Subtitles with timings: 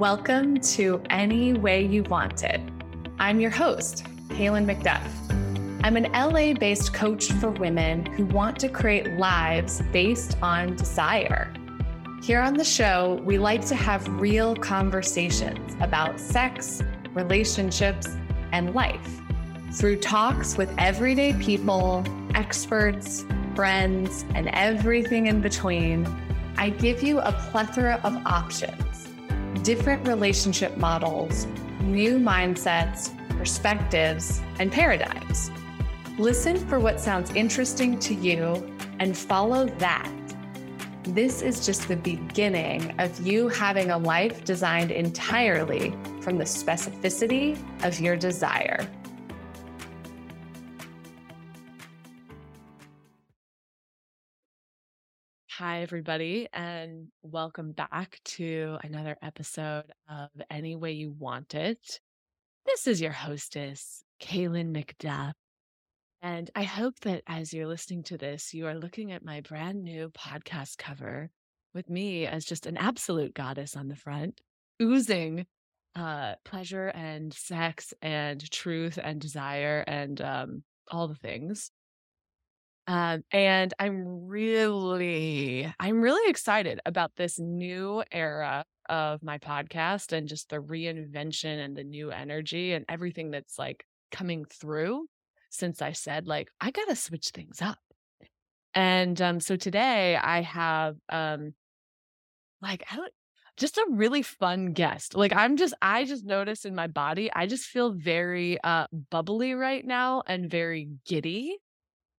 [0.00, 2.58] Welcome to Any Way You Want It.
[3.18, 5.06] I'm your host, Kaylin McDuff.
[5.84, 11.52] I'm an LA based coach for women who want to create lives based on desire.
[12.22, 16.82] Here on the show, we like to have real conversations about sex,
[17.12, 18.08] relationships,
[18.52, 19.20] and life
[19.74, 22.02] through talks with everyday people,
[22.34, 26.06] experts, friends, and everything in between.
[26.56, 28.89] I give you a plethora of options
[29.62, 31.46] different relationship models,
[31.82, 35.50] new mindsets, perspectives, and paradigms.
[36.18, 40.12] Listen for what sounds interesting to you and follow that.
[41.04, 47.58] This is just the beginning of you having a life designed entirely from the specificity
[47.84, 48.86] of your desire.
[55.60, 62.00] Hi, everybody, and welcome back to another episode of Any Way You Want It.
[62.64, 65.34] This is your hostess, Kaylin McDuff.
[66.22, 69.84] And I hope that as you're listening to this, you are looking at my brand
[69.84, 71.28] new podcast cover
[71.74, 74.40] with me as just an absolute goddess on the front,
[74.82, 75.44] oozing
[75.94, 81.70] uh, pleasure and sex and truth and desire and um, all the things.
[82.86, 90.26] Um, and I'm really, I'm really excited about this new era of my podcast and
[90.26, 95.06] just the reinvention and the new energy and everything that's like coming through
[95.50, 97.78] since I said, like, I got to switch things up.
[98.74, 101.54] And um, so today I have, um,
[102.60, 103.12] like, I don't,
[103.56, 105.14] just a really fun guest.
[105.14, 109.52] Like I'm just I just noticed in my body, I just feel very uh bubbly
[109.52, 111.58] right now and very giddy.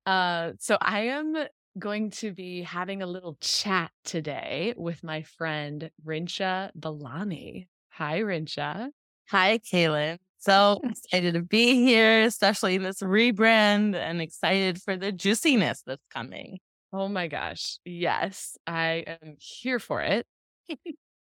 [0.06, 1.36] Uh, so I am
[1.78, 7.68] going to be having a little chat today with my friend Rinsha Balani.
[7.92, 8.90] Hi, Rinsha.
[9.30, 10.18] Hi, Kaylin.
[10.40, 16.06] So excited to be here, especially in this rebrand, and excited for the juiciness that's
[16.12, 16.60] coming.
[16.92, 17.78] Oh my gosh.
[17.86, 20.26] Yes, I am here for it.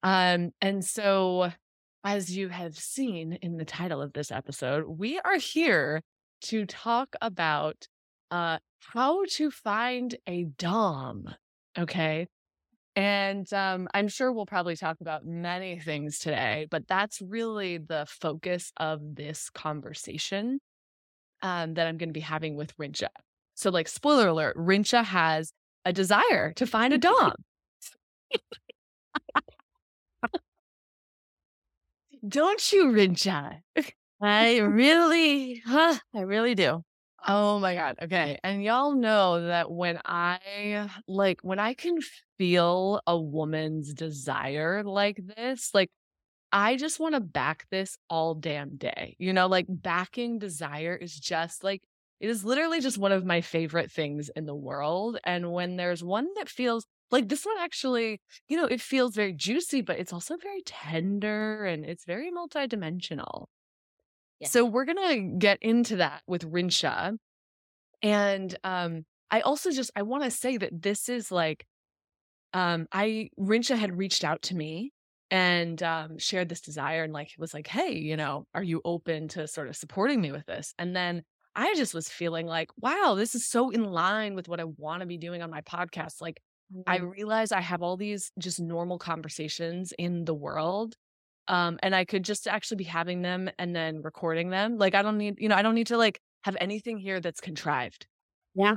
[0.03, 1.51] um, and so
[2.03, 6.01] as you have seen in the title of this episode, we are here
[6.43, 7.87] to talk about
[8.29, 11.27] uh how to find a dom
[11.77, 12.27] okay?
[12.95, 18.05] And um, i'm sure we'll probably talk about many things today but that's really the
[18.09, 20.59] focus of this conversation
[21.43, 23.09] um, that i'm going to be having with rinsha
[23.55, 25.53] so like spoiler alert rinsha has
[25.85, 27.31] a desire to find a dom.
[32.27, 33.59] Don't you rinsha
[34.21, 36.83] i really huh i really do
[37.29, 37.97] Oh my God.
[38.01, 38.39] Okay.
[38.43, 41.97] And y'all know that when I like, when I can
[42.38, 45.89] feel a woman's desire like this, like,
[46.51, 49.16] I just want to back this all damn day.
[49.19, 51.83] You know, like backing desire is just like,
[52.21, 55.19] it is literally just one of my favorite things in the world.
[55.25, 59.33] And when there's one that feels like this one actually, you know, it feels very
[59.33, 63.47] juicy, but it's also very tender and it's very multidimensional.
[64.45, 67.17] So we're going to get into that with Rinsha.
[68.03, 71.65] And um I also just I want to say that this is like
[72.53, 74.91] um I Rinsha had reached out to me
[75.31, 79.27] and um shared this desire and like was like, "Hey, you know, are you open
[79.29, 81.23] to sort of supporting me with this?" And then
[81.55, 85.01] I just was feeling like, "Wow, this is so in line with what I want
[85.01, 86.39] to be doing on my podcast." Like
[86.85, 87.07] I mm-hmm.
[87.07, 90.95] realize I have all these just normal conversations in the world
[91.47, 95.02] um and i could just actually be having them and then recording them like i
[95.02, 98.08] don't need you know i don't need to like have anything here that's contrived.
[98.56, 98.75] Yeah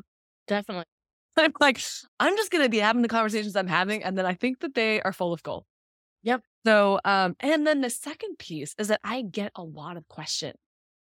[0.49, 0.85] definitely.
[1.37, 1.81] I'm like
[2.19, 5.01] i'm just gonna be having the conversations i'm having and then i think that they
[5.03, 5.65] are full of gold.
[6.23, 6.43] Yep.
[6.67, 10.59] So um and then the second piece is that i get a lot of questions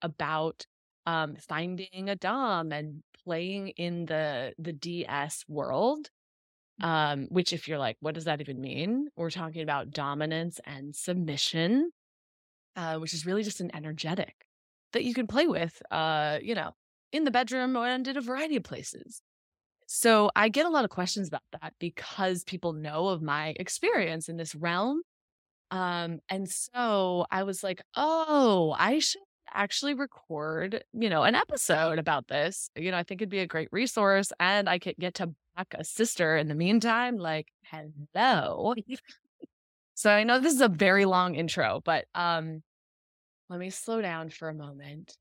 [0.01, 0.65] about
[1.05, 6.09] um finding a dom and playing in the the ds world
[6.81, 9.09] um, which if you're like, what does that even mean?
[9.15, 11.91] We're talking about dominance and submission,
[12.75, 14.33] uh, which is really just an energetic
[14.93, 16.71] that you can play with, uh, you know,
[17.11, 19.21] in the bedroom and in a variety of places.
[19.85, 24.29] So I get a lot of questions about that because people know of my experience
[24.29, 25.01] in this realm.
[25.71, 29.21] Um, and so I was like, oh, I should
[29.53, 32.69] actually record, you know, an episode about this.
[32.75, 35.75] You know, I think it'd be a great resource and I could get to back
[35.77, 37.17] a sister in the meantime.
[37.17, 38.73] Like, hello.
[39.93, 42.63] so I know this is a very long intro, but um
[43.49, 45.15] let me slow down for a moment.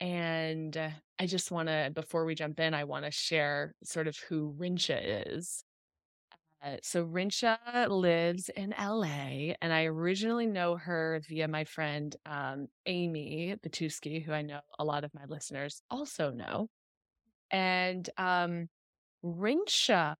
[0.00, 0.76] And
[1.18, 4.54] I just want to, before we jump in, I want to share sort of who
[4.58, 5.64] Rinsha is.
[6.64, 7.58] Uh, so Rinsha
[7.90, 14.32] lives in LA, and I originally know her via my friend um, Amy Batuski, who
[14.32, 16.68] I know a lot of my listeners also know.
[17.50, 18.68] And um,
[19.24, 20.16] Rinsha,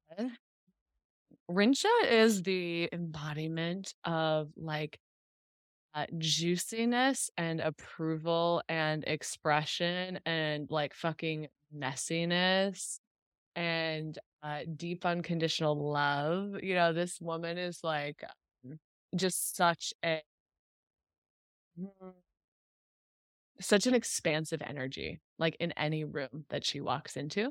[1.51, 4.99] Rinsha is the embodiment of like
[5.95, 12.99] uh, juiciness and approval and expression and like fucking messiness
[13.57, 16.63] and uh, deep unconditional love.
[16.63, 18.25] You know, this woman is like
[18.67, 18.79] um,
[19.17, 20.23] just such a
[21.79, 22.15] mm,
[23.61, 27.51] such an expansive energy, like in any room that she walks into.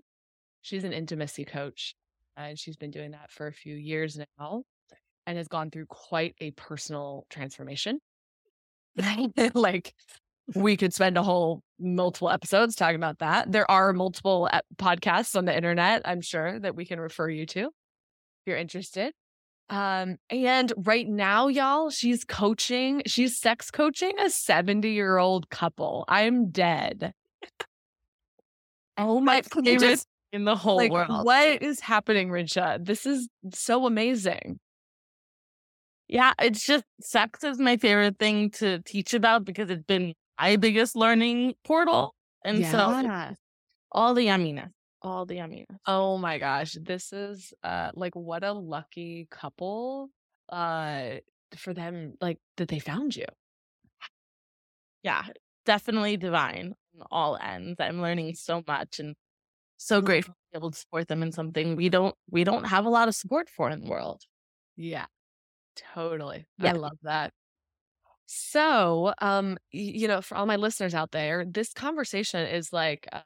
[0.61, 1.95] She's an intimacy coach,
[2.37, 4.63] and she's been doing that for a few years now
[5.27, 7.99] and has gone through quite a personal transformation.
[9.53, 9.93] like
[10.55, 13.51] we could spend a whole multiple episodes talking about that.
[13.51, 17.59] There are multiple podcasts on the internet, I'm sure, that we can refer you to
[17.61, 17.71] if
[18.45, 19.13] you're interested.
[19.69, 26.05] Um, and right now, y'all, she's coaching, she's sex coaching a 70 year old couple.
[26.07, 27.13] I'm dead.
[28.97, 31.25] Oh my favorite in the whole like, world.
[31.25, 32.83] What is happening, Rinsha?
[32.83, 34.59] This is so amazing.
[36.07, 40.55] Yeah, it's just sex is my favorite thing to teach about because it's been my
[40.55, 42.15] biggest learning portal.
[42.45, 42.71] And yeah.
[42.71, 43.35] so
[43.91, 44.71] all the yumminess,
[45.01, 45.65] all the yumminess.
[45.87, 46.77] Oh my gosh.
[46.81, 50.09] This is uh like what a lucky couple
[50.49, 51.15] uh
[51.55, 53.25] for them like that they found you.
[55.03, 55.23] Yeah,
[55.65, 57.79] definitely divine on all ends.
[57.79, 59.15] I'm learning so much and
[59.77, 62.85] so grateful to be able to support them in something we don't we don't have
[62.85, 64.21] a lot of support for in the world.
[64.75, 65.05] Yeah.
[65.93, 66.45] Totally.
[66.57, 66.69] Yeah.
[66.69, 67.33] I love that.
[68.35, 73.21] So, um, you know, for all my listeners out there, this conversation is like, uh,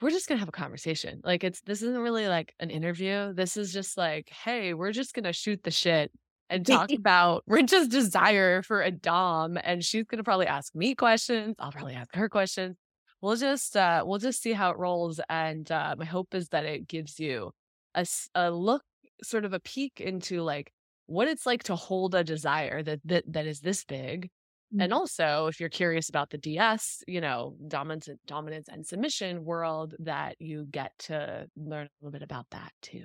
[0.00, 1.20] we're just gonna have a conversation.
[1.24, 3.32] Like, it's this isn't really like an interview.
[3.34, 6.12] This is just like, hey, we're just gonna shoot the shit
[6.48, 11.56] and talk about Rinsha's desire for a dom, and she's gonna probably ask me questions.
[11.58, 12.76] I'll probably ask her questions.
[13.20, 15.20] We'll just, uh, we'll just see how it rolls.
[15.28, 17.50] And uh, my hope is that it gives you
[17.96, 18.06] a,
[18.36, 18.82] a look,
[19.24, 20.72] sort of a peek into like
[21.06, 24.30] what it's like to hold a desire that that, that is this big
[24.72, 24.92] and mm-hmm.
[24.92, 30.36] also, if you're curious about the DS, you know, dominance, dominance and submission world, that
[30.40, 33.04] you get to learn a little bit about that too.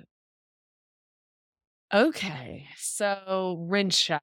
[1.92, 4.20] Okay, so Rinsha,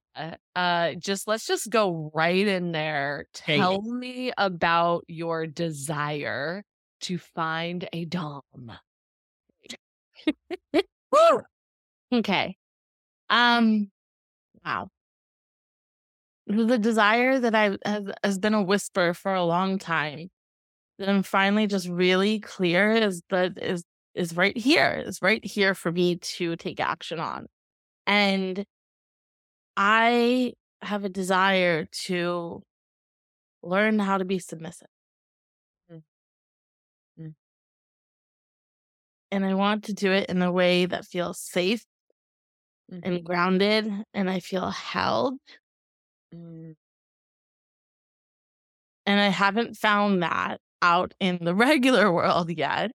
[0.54, 3.26] uh, just let's just go right in there.
[3.32, 6.62] Tell me about your desire
[7.02, 8.42] to find a dom.
[12.12, 12.56] okay.
[13.30, 13.90] Um.
[14.64, 14.90] Wow
[16.46, 20.30] the desire that I has, has been a whisper for a long time
[20.98, 23.84] that I'm finally just really clear is that is
[24.14, 27.46] is right here is right here for me to take action on
[28.06, 28.64] and
[29.76, 32.62] I have a desire to
[33.62, 34.88] learn how to be submissive
[35.92, 37.28] mm-hmm.
[39.30, 41.84] and I want to do it in a way that feels safe
[42.90, 43.00] mm-hmm.
[43.02, 45.34] and grounded and I feel held
[46.34, 46.74] Mm.
[49.06, 52.90] And I haven't found that out in the regular world yet.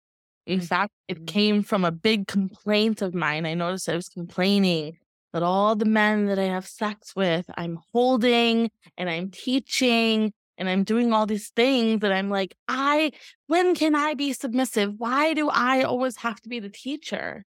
[0.46, 0.66] In mm-hmm.
[0.66, 1.26] fact, it mm-hmm.
[1.26, 3.46] came from a big complaint of mine.
[3.46, 4.98] I noticed I was complaining
[5.34, 10.70] that all the men that I have sex with, I'm holding and I'm teaching and
[10.70, 13.12] I'm doing all these things that I'm like, I,
[13.48, 14.94] when can I be submissive?
[14.98, 17.46] Why do I always have to be the teacher?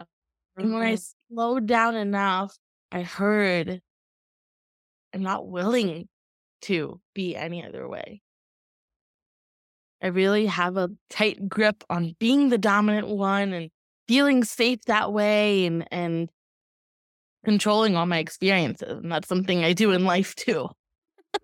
[0.00, 0.62] Mm-hmm.
[0.62, 1.34] And when I mm-hmm.
[1.34, 2.56] slowed down enough,
[2.92, 3.80] I heard
[5.14, 6.08] I'm not willing
[6.62, 8.20] to be any other way.
[10.02, 13.70] I really have a tight grip on being the dominant one and
[14.08, 16.28] feeling safe that way and and
[17.44, 18.98] controlling all my experiences.
[19.02, 20.68] And that's something I do in life too.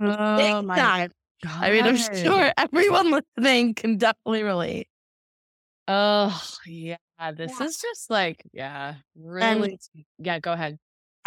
[0.01, 1.11] Oh my time.
[1.45, 1.53] God.
[1.53, 4.87] I mean, I'm sure everyone listening can definitely relate.
[5.89, 6.97] Oh yeah.
[7.35, 7.67] This yeah.
[7.67, 9.71] is just like, yeah, really.
[9.73, 10.79] And, yeah, go ahead.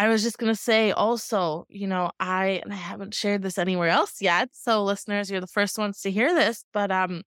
[0.03, 3.87] I was just gonna say also, you know, I and I haven't shared this anywhere
[3.87, 4.49] else yet.
[4.51, 7.23] So listeners, you're the first ones to hear this, but um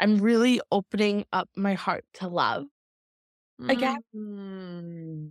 [0.00, 2.64] I'm really opening up my heart to love
[3.68, 3.98] again.
[4.12, 5.26] Mm-hmm.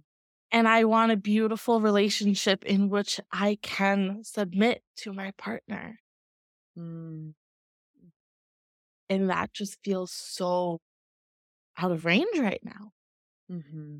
[0.51, 5.99] And I want a beautiful relationship in which I can submit to my partner.
[6.77, 7.33] Mm.
[9.09, 10.79] And that just feels so
[11.77, 12.91] out of range right now.
[13.51, 13.97] Mm-hmm.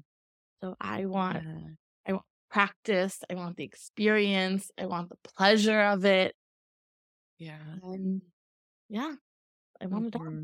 [0.63, 1.73] So I want yeah
[2.49, 3.19] practice.
[3.29, 4.71] I want the experience.
[4.77, 6.35] I want the pleasure of it.
[7.37, 7.57] Yeah.
[7.83, 8.21] And
[8.89, 9.15] yeah,
[9.81, 10.39] I want it all.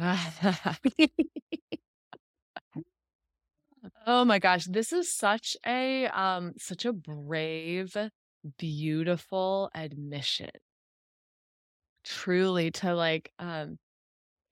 [0.00, 1.04] Mm-hmm.
[4.06, 7.96] Oh my gosh, this is such a um such a brave,
[8.58, 10.50] beautiful admission.
[12.04, 13.78] Truly to like um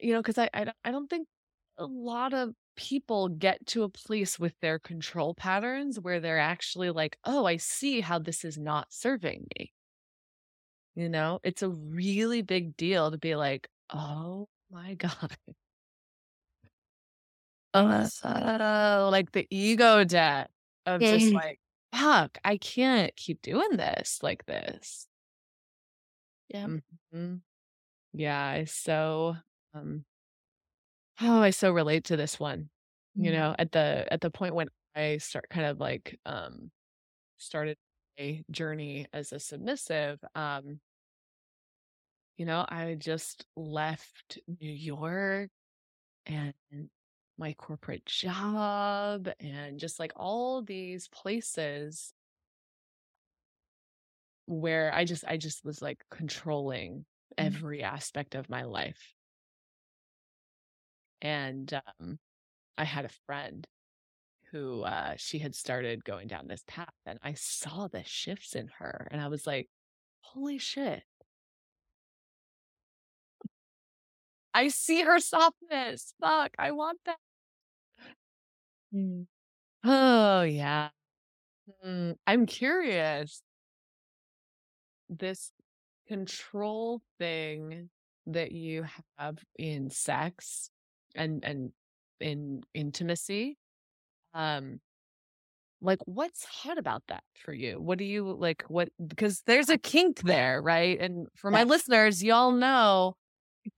[0.00, 1.28] you know, because I, I I don't think
[1.78, 6.90] a lot of people get to a place with their control patterns where they're actually
[6.90, 9.72] like, "Oh, I see how this is not serving me."
[10.94, 15.36] You know, it's a really big deal to be like, "Oh my God."
[17.74, 18.08] Uh,
[19.10, 20.50] like the ego debt
[20.86, 21.58] of just like,
[21.94, 25.08] fuck, I can't keep doing this like this.
[26.48, 26.68] yeah.
[27.12, 27.42] Mhm.
[28.14, 29.36] Yeah, so
[29.74, 30.06] um
[31.20, 32.70] oh, I so relate to this one.
[33.18, 33.32] You Mm.
[33.32, 36.70] know, at the at the point when I start kind of like um
[37.38, 37.78] started
[38.18, 40.80] a journey as a submissive, um,
[42.36, 45.50] you know, I just left New York
[46.26, 46.54] and
[47.38, 52.14] my corporate job and just like all these places
[54.46, 57.06] where I just I just was like controlling
[57.38, 57.62] Mhm.
[57.62, 59.14] every aspect of my life.
[61.22, 62.18] And um
[62.78, 63.66] I had a friend
[64.52, 68.68] who uh she had started going down this path and I saw the shifts in
[68.80, 69.70] her and I was like,
[70.22, 71.04] "Holy shit.
[74.54, 76.14] I see her softness.
[76.20, 77.18] Fuck, I want that."
[78.94, 79.26] Mm.
[79.84, 80.90] Oh, yeah.
[81.84, 83.42] Mm, I'm curious.
[85.08, 85.52] This
[86.08, 87.90] control thing
[88.26, 88.86] that you
[89.18, 90.70] have in sex
[91.14, 91.72] and and
[92.20, 93.58] in intimacy,
[94.34, 94.80] um,
[95.80, 97.80] like what's hot about that for you?
[97.80, 100.98] What do you like what because there's a kink there, right?
[101.00, 101.64] And for my Yeah.
[101.64, 103.14] listeners, y'all know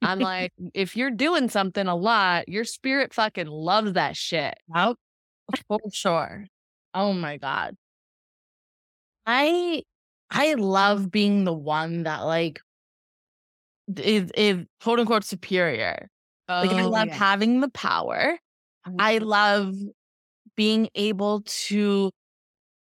[0.03, 4.55] I'm like, if you're doing something a lot, your spirit fucking loves that shit.
[4.75, 4.97] Yep.
[5.69, 6.47] For sure.
[6.95, 7.77] Oh my god.
[9.27, 9.83] I
[10.31, 12.61] I love being the one that like
[13.97, 16.09] is is quote unquote superior.
[16.63, 17.19] Like I Oh, love yeah.
[17.19, 18.39] having the power.
[18.99, 19.75] I love
[20.57, 22.11] being able to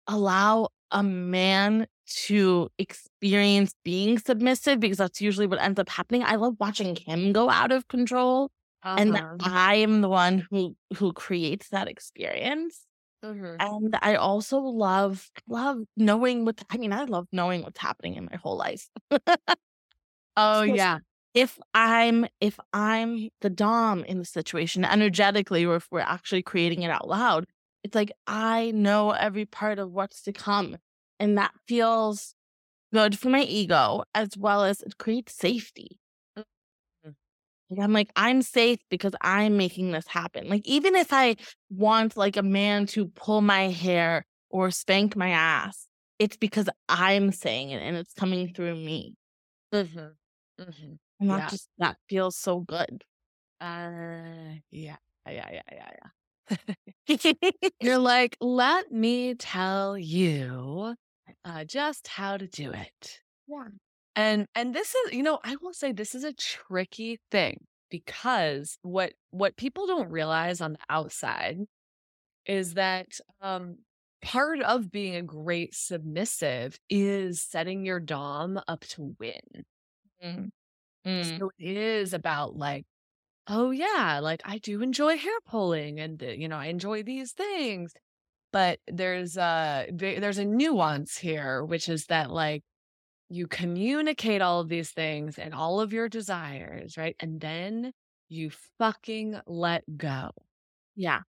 [0.07, 6.23] allow a man to experience being submissive because that's usually what ends up happening.
[6.25, 8.51] I love watching him go out of control
[8.97, 9.41] and Uh-huh.
[9.41, 12.87] I am the one who who creates that experience.
[13.23, 13.63] Mhm.
[13.63, 18.27] And I also love love knowing what I mean, I love knowing what's happening in
[18.27, 18.89] my whole life.
[20.37, 20.99] Oh, So yeah.
[21.35, 26.83] If I'm if I'm the dom in the situation energetically or if we're actually creating
[26.83, 27.47] it out loud,
[27.85, 30.77] it's like I know every part of what's to come.
[31.21, 32.35] And that feels
[32.95, 35.99] good for my ego as well as it creates safety.
[37.05, 37.15] Mhm.
[37.71, 40.49] Like, I'm like, I'm safe because I'm making this happen.
[40.49, 41.37] Like, even if I
[41.71, 47.33] want like a man to pull my hair or spank my ass, it's because I'm
[47.33, 49.15] saying it and it's coming through me.
[49.73, 50.17] Mhm.
[50.59, 50.99] Mhm.
[51.23, 51.49] And that Yeah.
[51.49, 53.05] just that feels so good.
[53.61, 54.97] Uh, yeah.
[55.27, 56.11] Yeah, yeah, yeah, yeah.
[57.81, 60.97] You're like, "Let me tell you,
[61.45, 63.69] uh, just how to do it." yeah.
[64.17, 68.79] And and this is, you know, I will say this is a tricky thing because
[68.83, 71.61] what what people don't realize on the outside
[72.47, 73.09] is that
[73.43, 73.79] um
[74.23, 79.65] part of being a great submissive is setting your dom up to win.
[80.23, 80.51] Mm.
[81.07, 81.39] Mm.
[81.39, 82.85] So it is about like,
[83.49, 87.33] oh yeah, like I do enjoy hair pulling and uh, you know, I enjoy these
[87.33, 87.95] things.
[88.53, 92.65] But there's a there's a nuance here, which is that like
[93.31, 97.17] you communicate all of these things and all of your desires, right?
[97.21, 97.93] And then
[98.29, 100.31] you fucking let go.
[100.97, 101.23] Yeah.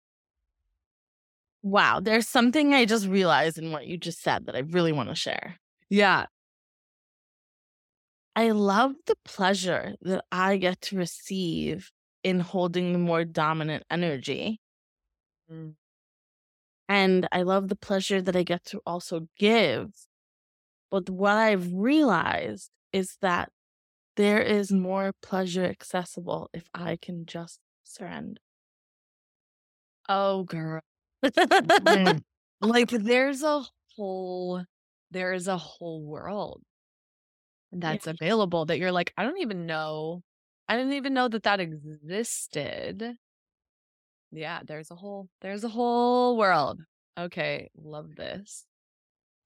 [1.62, 2.00] Wow.
[2.00, 5.14] There's something I just realized in what you just said that I really want to
[5.14, 5.56] share.
[5.88, 6.26] Yeah.
[8.34, 11.90] I love the pleasure that I get to receive
[12.24, 14.60] in holding the more dominant energy.
[15.50, 15.74] Mm.
[16.88, 19.90] And I love the pleasure that I get to also give.
[20.90, 23.50] But what I've realized is that
[24.16, 28.40] there is more pleasure accessible if I can just surrender.
[30.08, 30.82] Oh, girl.
[31.22, 32.22] Mm.
[32.60, 33.64] like there's a
[33.96, 34.64] whole
[35.10, 36.62] there is a whole world
[37.72, 40.22] that's available that you're like, I don't even know.
[40.68, 43.16] I didn't even know that that existed.
[44.30, 46.80] Yeah, there's a whole there's a whole world.
[47.18, 48.64] Okay, love this.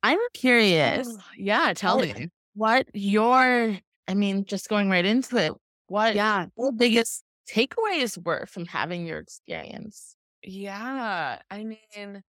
[0.02, 2.28] I'm curious Oh, yeah, tell what- me.
[2.54, 5.52] what your, I mean, just going right into it,
[5.88, 6.46] what Yeah.
[6.56, 10.14] your biggest takeaways were from having your experience.
[10.42, 11.40] Yeah.
[11.50, 12.22] I mean,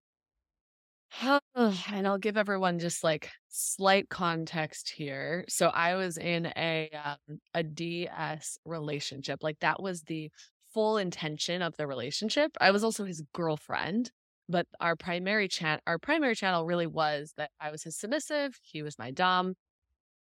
[1.55, 5.45] and I'll give everyone just like slight context here.
[5.50, 9.39] So I was in a um, a DS relationship.
[9.41, 10.29] Like that was the
[10.74, 12.51] full intention of the relationship.
[12.62, 14.12] I was also his girlfriend,
[14.50, 18.83] but our primary chat our primary channel really was that I was his submissive, he
[18.83, 19.55] was my dom.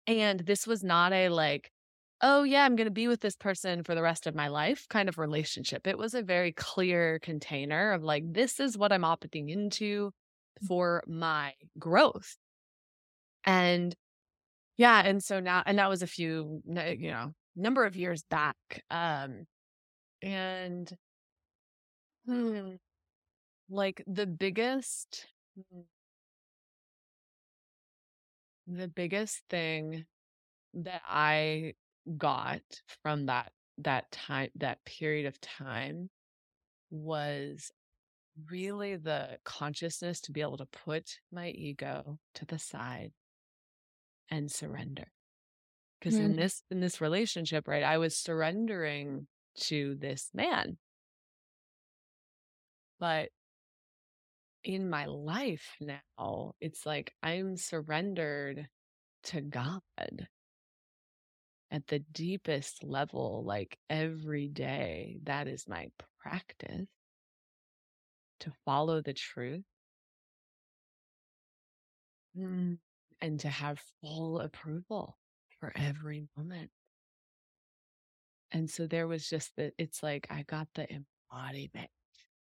[0.07, 1.71] And this was not a like
[2.21, 4.87] oh yeah, I'm going to be with this person for the rest of my life
[4.89, 5.85] kind of relationship.
[5.87, 10.11] It was a very clear container of like this is what I'm opting into
[10.61, 12.37] for my growth.
[13.45, 13.95] And
[14.77, 18.57] yeah, and so now and that was a few you know, number of years back.
[18.91, 19.47] Um
[20.23, 20.91] and
[22.25, 22.75] hmm,
[23.69, 25.27] like the biggest
[25.71, 25.81] hmm,
[28.67, 30.05] the biggest thing
[30.75, 31.75] that I
[32.17, 32.61] got
[33.03, 36.09] from that that time that period of time
[36.91, 37.71] was
[38.49, 43.11] really the consciousness to be able to put my ego to the side
[44.29, 45.11] and surrender.
[45.99, 46.37] Because in Mm.
[46.37, 50.77] this in this relationship right i was surrendering to this man.
[52.99, 53.29] But
[54.63, 58.67] in my life now it's like i'm surrendered
[59.23, 59.81] to god
[61.71, 65.19] at the deepest level like every day.
[65.23, 65.87] That is my
[66.19, 66.87] practice
[68.39, 69.63] to follow the truth
[72.35, 72.77] Mm.
[73.21, 75.17] and to have full approval
[75.59, 76.71] for every moment.
[78.51, 81.89] And so there was just that it's like I got the embodiment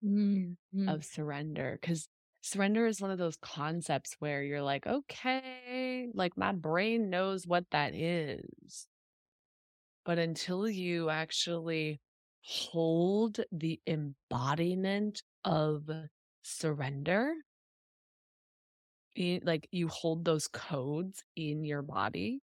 [0.05, 0.57] Mm.
[0.75, 0.89] Mm.
[0.89, 2.09] of surrender because
[2.43, 7.65] surrender is one of those concepts where you're like, okay, like my brain knows what
[7.71, 8.87] that is.
[10.05, 12.01] But until you actually
[12.43, 15.89] hold the embodiment of
[16.43, 17.35] surrender,
[19.15, 22.41] in, like you hold those codes in your body,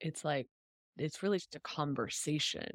[0.00, 0.48] it's like
[0.96, 2.68] it's really just a conversation,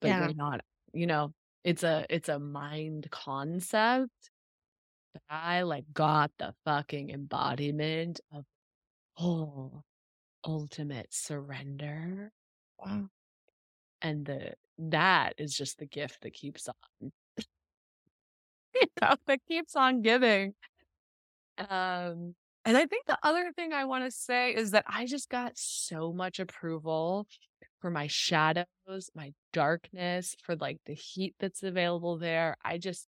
[0.00, 0.16] but Yeah.
[0.16, 0.62] you're not,
[0.94, 1.32] you know,
[1.64, 4.30] it's a it's a mind concept.
[5.14, 8.46] But I like got the fucking embodiment of
[9.18, 9.82] oh
[10.44, 12.32] ultimate surrender.
[12.78, 13.10] Wow.
[14.02, 17.12] And the that is just the gift that keeps on.
[19.26, 20.54] that keeps on giving.
[21.58, 25.28] Um, and I think the other thing I want to say is that I just
[25.28, 27.26] got so much approval
[27.80, 28.66] for my shadows,
[29.14, 32.56] my darkness, for like the heat that's available there.
[32.64, 33.06] I just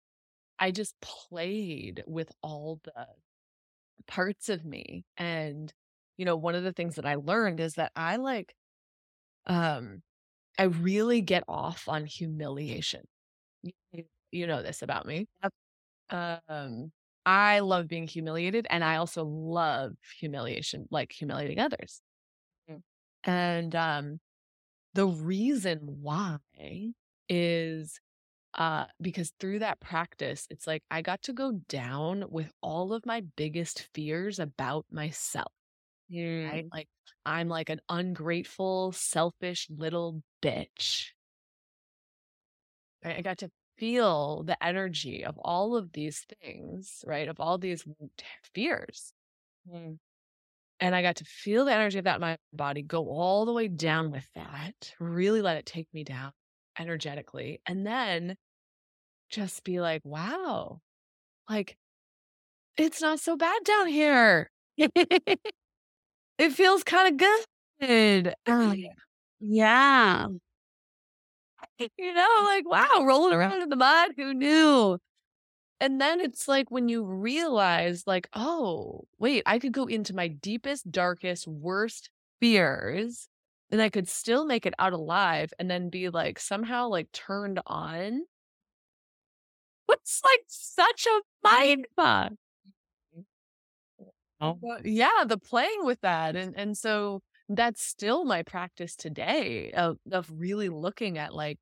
[0.59, 3.07] I just played with all the
[4.07, 5.04] parts of me.
[5.16, 5.72] And
[6.16, 8.54] you know, one of the things that I learned is that I like
[9.46, 10.02] um
[10.59, 13.02] I really get off on humiliation.
[13.62, 15.27] You, you know this about me.
[16.11, 16.93] Um
[17.27, 22.01] I love being humiliated and I also love humiliation, like humiliating others.
[22.71, 22.83] Mm.
[23.25, 24.21] And um
[24.95, 26.38] the reason why
[27.29, 28.01] is
[28.55, 33.05] uh because through that practice it's like I got to go down with all of
[33.05, 35.53] my biggest fears about myself,
[36.11, 36.64] right?
[36.64, 36.69] Mm.
[36.73, 36.88] Like
[37.27, 41.09] I'm like an ungrateful, selfish little bitch.
[43.05, 43.17] Right?
[43.19, 47.29] I got to feel the energy of all of these things, right?
[47.29, 47.85] Of all these
[48.55, 49.12] fears.
[49.73, 49.99] Mm.
[50.81, 53.53] And I got to feel the energy of that in my body, go all the
[53.53, 56.33] way down with that, really let it take me down
[56.79, 57.61] energetically.
[57.67, 58.37] And then
[59.31, 60.81] just be like, wow,
[61.49, 61.77] like
[62.77, 64.51] it's not so bad down here.
[66.38, 67.17] It feels kind of
[67.81, 68.35] good.
[68.47, 68.75] Oh,
[69.41, 70.27] yeah.
[71.99, 74.99] You know, like, wow, rolling around in the mud, who knew?
[75.81, 80.29] And then it's like when you realize, like, oh, wait, I could go into my
[80.29, 82.11] deepest, darkest, worst
[82.41, 83.29] fears
[83.71, 87.61] and I could still make it out alive and then be like somehow like turned
[87.67, 88.23] on.
[89.87, 92.33] What's like such a mind fuck?
[94.41, 94.59] Oh.
[94.85, 96.37] Yeah, the playing with that.
[96.37, 101.59] And and so that's still my practice today of of really looking at like,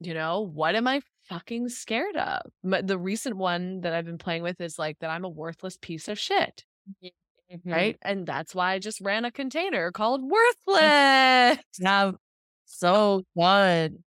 [0.00, 2.42] you know, what am I fucking scared of?
[2.64, 5.78] But the recent one that I've been playing with is like that I'm a worthless
[5.80, 6.64] piece of shit.
[7.50, 7.70] Mhm.
[7.70, 7.96] Right.
[8.02, 10.94] And that's why I just ran a container called worthless.
[11.78, 12.12] Yeah.
[12.66, 14.02] So good.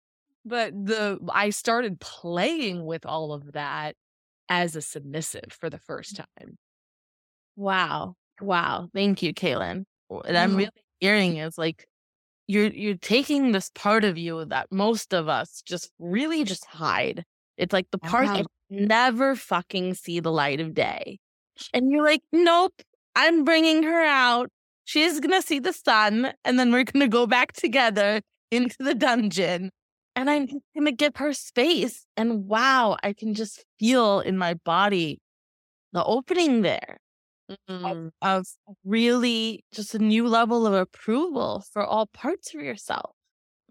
[0.44, 3.96] But the I started playing with all of that
[4.48, 6.58] as a submissive for the first time.
[7.56, 8.16] Wow.
[8.40, 8.88] Wow.
[8.94, 9.84] Thank you, Kaylin.
[10.08, 10.56] What I'm Mhm.
[10.56, 10.70] really
[11.00, 11.86] hearing is like
[12.46, 17.24] you're you're taking this part of you that most of us just really just hide.
[17.56, 18.46] It's like the part that uh-huh.
[18.70, 21.18] never fucking see the light of day.
[21.72, 22.74] And you're like, nope,
[23.14, 24.50] I'm bringing her out.
[24.84, 26.32] She's going to see the sun.
[26.44, 29.70] And then we're going to go back together into the dungeon.
[30.14, 32.06] And I'm to give her space.
[32.16, 35.20] And wow, I can just feel in my body
[35.92, 36.98] the opening there
[37.70, 38.10] Mm.
[38.22, 43.12] of, of really just a new level of approval for all parts of yourself.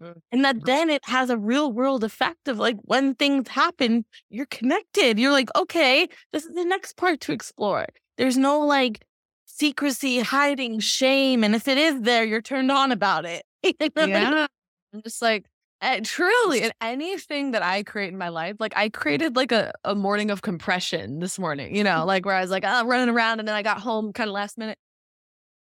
[0.00, 0.20] Mm.
[0.32, 4.46] And that then it has a real world effect of like when things happen, you're
[4.46, 5.18] connected.
[5.18, 7.86] You're like, okay, this is the next part to explore.
[8.16, 9.04] There's no like
[9.44, 11.44] secrecy, hiding, shame.
[11.44, 13.44] And if it is there, you're turned on about it.
[13.96, 14.46] yeah.
[14.94, 15.46] I'm just like,
[15.82, 19.72] eh, truly, and anything that I create in my life, like I created like a,
[19.84, 22.88] a morning of compression this morning, you know, like where I was like, oh, I'm
[22.88, 24.78] running around and then I got home kind of last minute.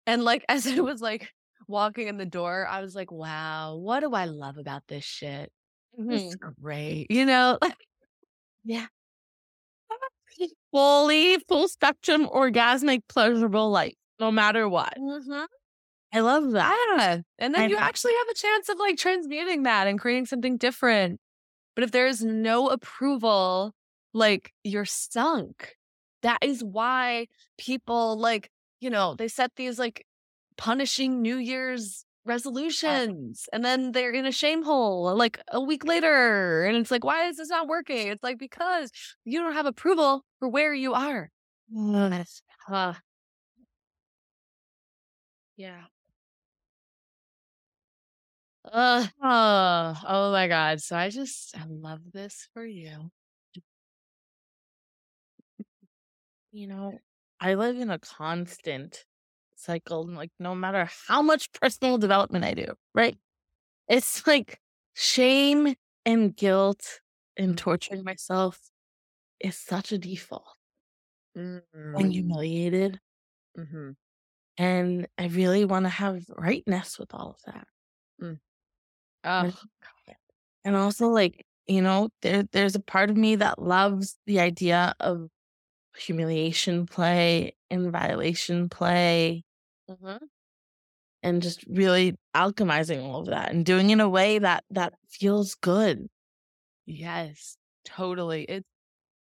[0.08, 1.32] And like, as I was like
[1.68, 5.52] walking in the door, I was like, wow, what do I love about this shit?
[6.08, 6.56] This is Mhm.
[6.62, 7.12] great.
[7.12, 7.76] You know, like,
[8.64, 8.88] Yeah.
[10.72, 14.98] Fully, full spectrum, orgasmic, pleasurable life, no matter what.
[16.14, 16.76] I love that.
[16.98, 17.22] yeah.
[17.40, 17.82] And then I you know.
[17.82, 21.20] actually have a chance of like transmuting that and creating something different.
[21.76, 23.74] But if there's no approval,
[24.14, 25.76] like you're sunk.
[26.22, 30.06] That is why people like, you know, they set these like
[30.58, 36.66] punishing New Year's resolutions and then they're in a shame hole like a week later.
[36.66, 38.10] And it's like, why is this not working?
[38.10, 38.92] It's like, because
[39.26, 41.30] you don't have approval for where you are.
[41.74, 42.42] Yes.
[42.72, 42.94] Uh,
[45.58, 45.82] Yeah.
[48.72, 50.82] Uh, oh, oh my God.
[50.82, 53.12] So I just, I love this for you.
[56.52, 57.00] You know,
[57.40, 59.06] I live in a constant
[59.56, 60.04] cycle.
[60.08, 63.18] and, Like, no matter how much personal development I do, right?
[63.90, 64.60] It's like
[64.96, 67.02] shame and guilt
[67.38, 68.60] and torturing myself
[69.40, 70.58] is such a default.
[71.38, 71.64] Mm.
[71.98, 73.00] I'm humiliated.
[73.58, 73.96] Mhm.
[74.58, 77.68] And I really want to have rightness with all of that.
[79.24, 79.52] Oh,
[80.64, 84.94] And also, like, you know, there there's a part of me that loves the idea
[85.00, 85.30] of
[85.98, 89.44] humiliation play and violation play
[89.88, 90.32] mhm.
[91.24, 94.94] and just really alchemizing all of that and doing it in a way that that
[95.08, 96.08] feels good.
[96.86, 98.44] Yes, totally.
[98.46, 98.66] It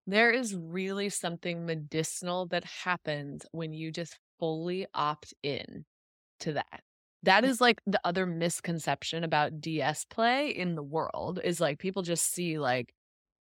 [0.06, 5.86] there is really something medicinal that happens when you just fully opt in
[6.40, 6.84] to that.
[7.24, 12.02] That is like the other misconception about DS play in the world is like people
[12.02, 12.92] just see like,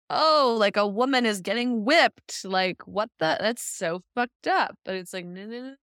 [0.10, 2.46] oh, like a woman is getting whipped.
[2.46, 3.38] Like, what the?
[3.40, 4.78] That's so fucked up.
[4.86, 5.76] But it's like, no, no, no.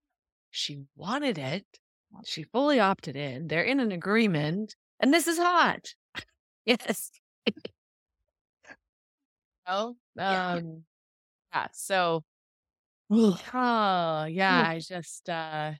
[0.50, 1.64] She wanted it.
[2.24, 3.48] She fully opted in.
[3.48, 4.76] They're in an agreement.
[5.00, 5.94] And this is hot.
[6.64, 7.11] Yes.
[9.66, 10.52] Oh, Yeah.
[10.52, 10.85] um,
[11.52, 11.66] yeah.
[11.72, 12.22] So,
[13.11, 13.40] Ugh.
[13.55, 14.64] oh, yeah.
[14.68, 15.72] I just, uh,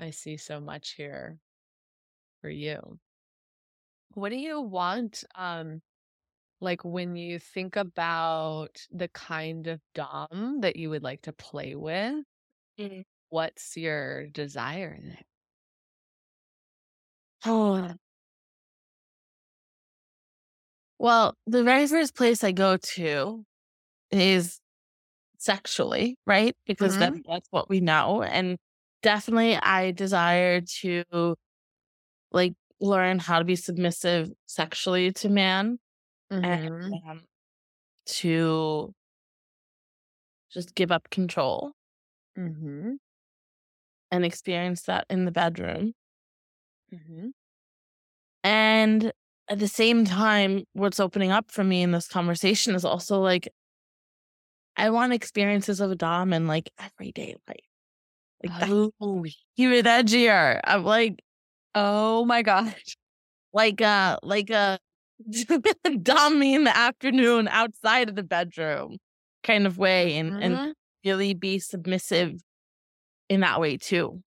[0.00, 1.38] I see so much here
[2.42, 2.98] for you.
[4.14, 5.24] What do you want?
[5.34, 5.82] Um,
[6.60, 11.74] like when you think about the kind of dom that you would like to play
[11.76, 12.24] with,
[12.78, 13.04] Mm.
[13.30, 15.24] what's your desire there?
[17.44, 17.96] Oh.
[20.98, 23.44] Well, the very first place I go to
[24.10, 24.60] is
[25.38, 26.56] sexually, right?
[26.66, 28.22] Because that, that's what we know.
[28.22, 28.58] And
[29.02, 31.36] definitely I desire to
[32.32, 35.78] like learn how to be submissive sexually to man
[36.30, 36.92] Mhm.
[36.92, 37.26] and um,
[38.06, 38.94] to
[40.50, 41.72] just give up control
[42.36, 42.98] Mhm.
[44.10, 45.94] and experience that in the bedroom.
[46.92, 47.32] Mhm.
[48.42, 49.12] And
[49.48, 53.48] at the same time, what's opening up for me in this conversation is also like,
[54.76, 57.69] I want experiences of a Dom in like everyday life.
[58.44, 58.68] Like
[59.00, 59.24] Oh,
[59.56, 60.60] even edgier.
[60.64, 61.20] I'm like,
[61.74, 62.96] oh my gosh.
[63.52, 64.78] like uh like a
[66.02, 68.98] Dom me in the afternoon outside of the bedroom
[69.42, 70.72] kind of way and, and Mhm.
[71.04, 72.40] really be submissive
[73.28, 74.22] in that way too.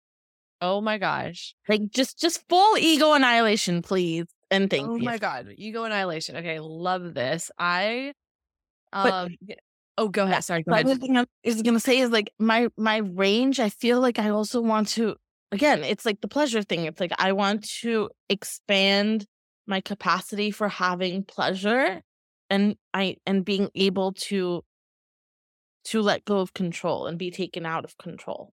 [0.60, 1.54] Oh my gosh.
[1.68, 4.26] Like just just full ego annihilation, please.
[4.50, 5.02] And thank oh you.
[5.02, 6.36] Oh my god, ego annihilation.
[6.36, 7.50] Okay, love this.
[7.58, 8.12] I
[8.92, 9.56] um y-
[9.98, 10.44] oh go ahead.
[10.44, 10.86] Sorry, go The ahead.
[10.86, 13.60] other thing I was gonna say is like my my range.
[13.60, 15.16] I feel like I also want to
[15.50, 15.84] again.
[15.84, 16.84] It's like the pleasure thing.
[16.86, 19.26] It's like I want to expand
[19.66, 22.02] my capacity for having pleasure,
[22.50, 24.64] and I and being able to
[25.84, 28.52] to let go of control and be taken out of control.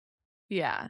[0.48, 0.88] Yeah.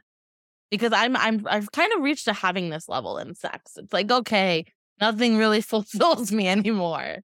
[0.69, 3.77] Because I'm I'm I've kind of reached a having this level in sex.
[3.77, 4.65] It's like okay,
[4.99, 7.17] nothing really fulfills me anymore.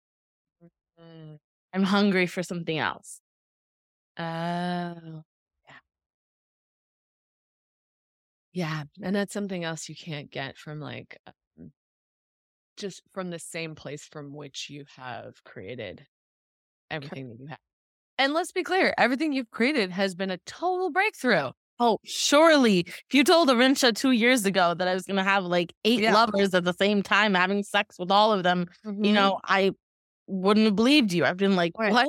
[0.99, 1.38] Mm.
[1.73, 3.19] I'm hungry for something else.
[4.17, 5.23] Oh,
[5.67, 5.79] yeah.
[8.53, 8.83] Yeah.
[9.01, 11.71] And that's something else you can't get from like um,
[12.77, 16.05] just from the same place from which you have created
[16.91, 17.59] everything that you have.
[18.17, 21.51] And let's be clear, everything you've created has been a total breakthrough.
[21.79, 22.81] Oh, surely.
[22.81, 26.03] If you told Arinsha two years ago that I was going to have like eight
[26.03, 26.13] Yeah.
[26.13, 28.67] lovers at the same time, having sex with all of them,
[29.01, 29.13] you Mhm.
[29.13, 29.71] know, I
[30.27, 31.25] wouldn't have believed you.
[31.25, 31.91] I've been like, Right.
[31.91, 32.07] what?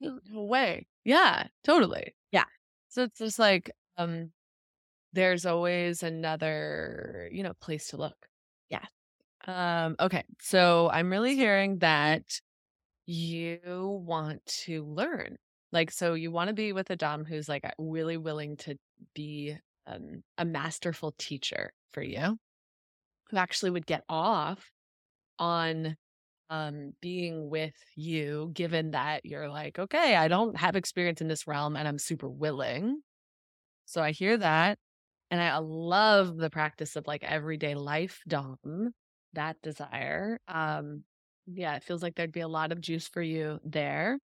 [0.00, 0.86] No way.
[1.04, 2.14] Yeah, totally.
[2.32, 2.44] Yeah.
[2.88, 4.32] So it's just like um
[5.12, 8.28] there's always another, you know, place to look.
[8.70, 8.84] Yeah.
[9.46, 10.24] Um okay.
[10.40, 12.24] So I'm really hearing that
[13.06, 13.60] you
[14.04, 15.38] want to learn.
[15.72, 18.78] Like so you want to be with a dom who's like really willing to
[19.14, 22.38] be um a masterful teacher for you.
[23.30, 24.72] Who actually would get off
[25.38, 25.96] on
[26.50, 31.46] um being with you given that you're like okay i don't have experience in this
[31.46, 33.00] realm and i'm super willing.
[33.86, 34.78] So i hear that
[35.30, 38.94] and i love the practice of like everyday life dom
[39.34, 41.04] that desire um
[41.46, 44.18] yeah it feels like there'd be a lot of juice for you there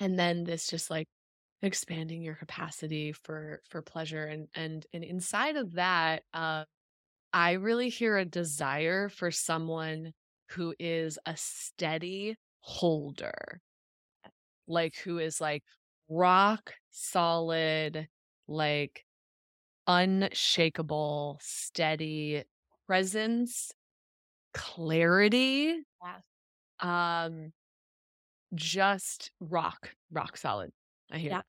[0.00, 1.08] and then this just like
[1.62, 6.64] expanding your capacity for for pleasure and and and inside of that uh
[7.32, 10.12] i really hear a desire for someone
[10.54, 13.60] who is a steady holder,
[14.66, 15.62] like who is like
[16.08, 18.08] rock solid,
[18.48, 19.04] like
[19.86, 22.44] unshakable, steady
[22.86, 23.72] presence,
[24.54, 26.22] clarity, Yes.
[26.80, 27.52] um,
[28.54, 30.72] just rock, rock solid.
[31.10, 31.30] I hear.
[31.30, 31.36] Yeah.
[31.38, 31.46] that.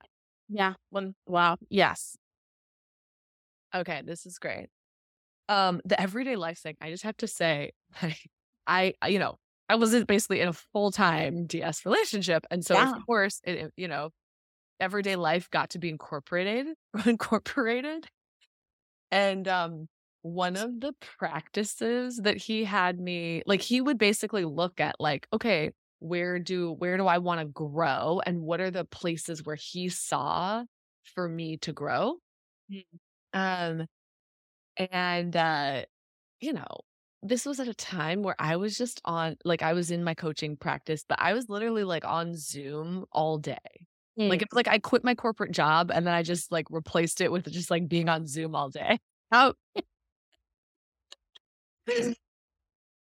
[0.50, 0.74] Yeah.
[0.90, 1.16] One.
[1.26, 1.58] Wow.
[1.70, 2.18] Yes.
[3.74, 4.70] Okay, this is great.
[5.50, 7.72] Um, the everyday life thing, I just have to say,
[8.04, 8.30] like,
[8.68, 9.38] I, you know,
[9.70, 12.82] I wasn't basically in a full time DS relationship, and so Yeah.
[12.82, 14.12] of course, it, you know,
[14.80, 16.68] everyday life got to be incorporated,
[17.06, 18.08] incorporated,
[19.12, 19.88] and um,
[20.22, 25.28] one of the practices that he had me like, he would basically look at like,
[25.34, 29.56] okay, where do where do I want to grow, and what are the places where
[29.56, 30.66] he saw
[31.04, 32.18] for me to grow,
[33.34, 33.88] um,
[34.78, 35.86] and uh,
[36.42, 36.68] you know,
[37.24, 40.14] this was at a time where I was just on like I was in my
[40.14, 43.58] coaching practice, but I was literally like on Zoom all day.
[44.18, 44.44] Like Mm.
[44.44, 47.50] it's like I quit my corporate job and then I just like replaced it with
[47.52, 49.00] just like being on Zoom all day.
[49.32, 49.54] How?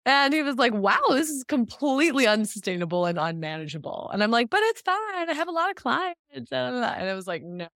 [0.04, 4.08] And he was like, wow, this is completely unsustainable and unmanageable.
[4.12, 5.28] And I'm like, but it's fine.
[5.28, 6.20] I have a lot of clients.
[6.32, 7.66] blah, blah, blah." And I was like, no.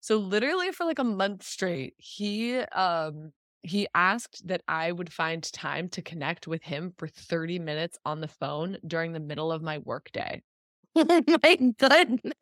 [0.00, 3.32] So literally for like a month straight, he um
[3.66, 8.20] he asked that I would find time to connect with him for 30 minutes on
[8.20, 10.42] the phone during the middle of my workday.
[10.98, 12.32] Oh my goodness.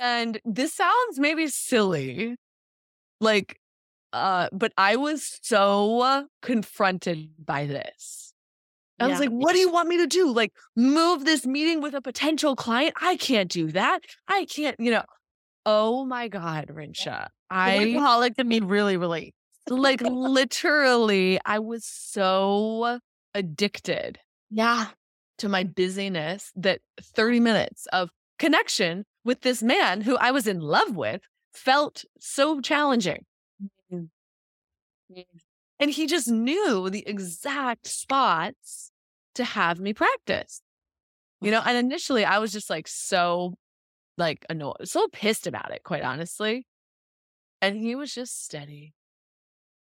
[0.00, 2.36] And this sounds maybe silly,
[3.20, 3.58] like,
[4.12, 8.32] uh, but I was so confronted by this.
[9.00, 10.32] I was like, what do you want me to do?
[10.32, 12.94] Like, move this meeting with a potential client?
[13.00, 14.00] I can't do that.
[14.28, 15.04] I can't, you know.
[15.64, 17.28] Oh my God, Rinsha.
[17.50, 19.34] I Workaholic can be really relate.
[19.68, 22.98] like literally, I was so
[23.34, 24.18] addicted
[24.50, 24.86] Yeah.
[25.38, 30.58] to my busyness that 30 minutes of connection with this man who I was in
[30.60, 31.22] love with
[31.52, 33.24] felt so challenging.
[33.92, 34.08] Mm.
[35.78, 38.90] And he just knew the exact spots
[39.34, 40.60] to have me practice.
[41.40, 43.54] You know, and initially I was just like so
[44.18, 46.66] like annoyed, so pissed about it, quite honestly.
[47.60, 48.94] And he was just steady.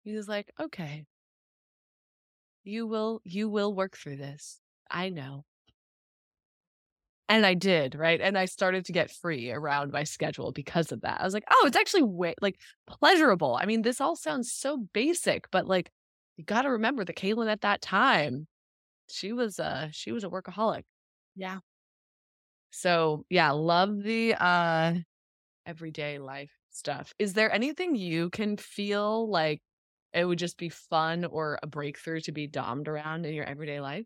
[0.04, 1.06] He was like, okay,
[2.64, 4.60] you will, you will work through this.
[4.90, 5.46] I know.
[7.28, 8.22] And I did, right?
[8.22, 11.22] And I started to get free around my schedule because of that.
[11.22, 13.58] I was like, oh, it's actually way like pleasurable.
[13.60, 15.90] I mean, this all sounds so basic, but like
[16.38, 18.48] you got to remember that Kaylin at that time,
[19.10, 20.84] she was uh she was a workaholic.
[21.36, 21.60] Yeah.
[22.76, 24.96] So yeah, love the uh
[25.66, 27.14] everyday life stuff.
[27.20, 29.62] Is there anything you can feel like
[30.14, 33.80] it would just be fun or a breakthrough to be dommed around in your everyday
[33.82, 34.06] life?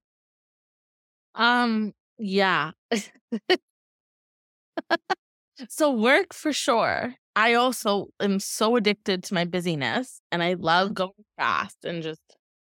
[1.35, 2.71] Um, yeah.
[5.69, 7.15] so work for sure.
[7.35, 12.21] I also am so addicted to my busyness and I love going fast and just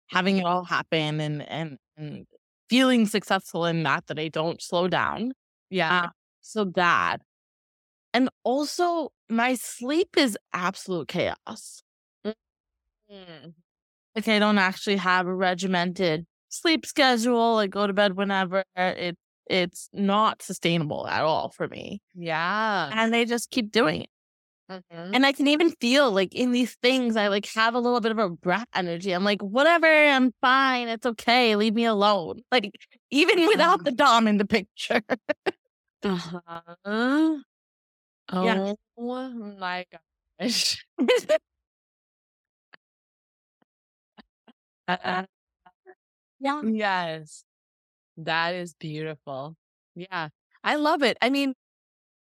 [0.10, 2.26] having it all happen and and and
[2.70, 5.34] feeling successful in that that I don't slow down.
[5.72, 6.04] Yeah.
[6.06, 6.10] Uh,
[6.42, 7.22] so that.
[8.14, 11.84] And also my sleep is absolute chaos.
[13.12, 13.54] Mm.
[14.16, 17.58] Like I don't actually have a regimented sleep schedule.
[17.58, 18.64] I go to bed whenever.
[18.76, 22.02] It it's not sustainable at all for me.
[22.16, 22.90] Yeah.
[22.94, 24.10] And they just keep doing it.
[24.72, 25.12] Mhm.
[25.16, 28.12] And I can even feel like in these things, I like have a little bit
[28.14, 29.12] of a brat energy.
[29.14, 30.88] I'm like, whatever, I'm fine.
[30.90, 31.56] It's okay.
[31.58, 32.42] Leave me alone.
[32.52, 32.72] Like,
[33.12, 35.02] even without the Dom in the picture.
[36.04, 36.42] Uh-huh.
[36.86, 37.44] Oh
[38.42, 38.74] Yeah.
[38.98, 39.86] my
[40.40, 40.86] gosh.
[46.40, 46.62] yeah.
[46.62, 47.44] Yes.
[48.18, 49.56] That is beautiful.
[49.96, 50.30] Yeah.
[50.64, 51.18] I love it.
[51.22, 51.56] I mean,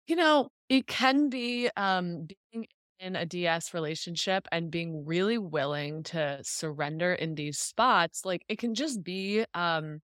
[0.08, 2.66] you know, it can be um being
[3.00, 8.58] in a DS relationship and being really willing to surrender in these spots, like it
[8.58, 10.00] can just be um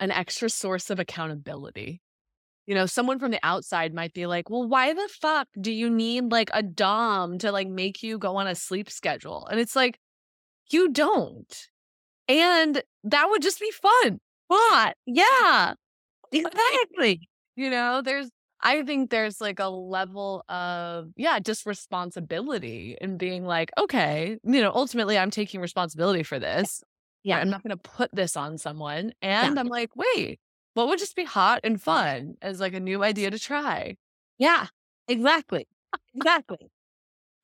[0.00, 2.00] an extra source of accountability.
[2.66, 5.88] You know, someone from the outside might be like, "Well, why the fuck do you
[5.90, 9.76] need like a dom to like make you go on a sleep schedule?" And it's
[9.76, 9.98] like,
[10.70, 11.68] you don't.
[12.28, 14.20] And that would just be fun.
[14.48, 14.96] What?
[15.06, 15.74] Yeah.
[16.32, 17.28] Exactly.
[17.56, 18.30] You know, there's
[18.62, 24.60] I think there's like a level of yeah, just responsibility in being like, okay, you
[24.62, 26.82] know, ultimately I'm taking responsibility for this.
[27.22, 27.38] Yeah.
[27.38, 29.12] I'm not going to put this on someone.
[29.22, 30.40] And I'm like, wait,
[30.76, 33.96] what would just be hot and fun as like a new idea to try?
[34.38, 34.66] Yeah,
[35.08, 35.66] exactly.
[36.14, 36.70] Exactly.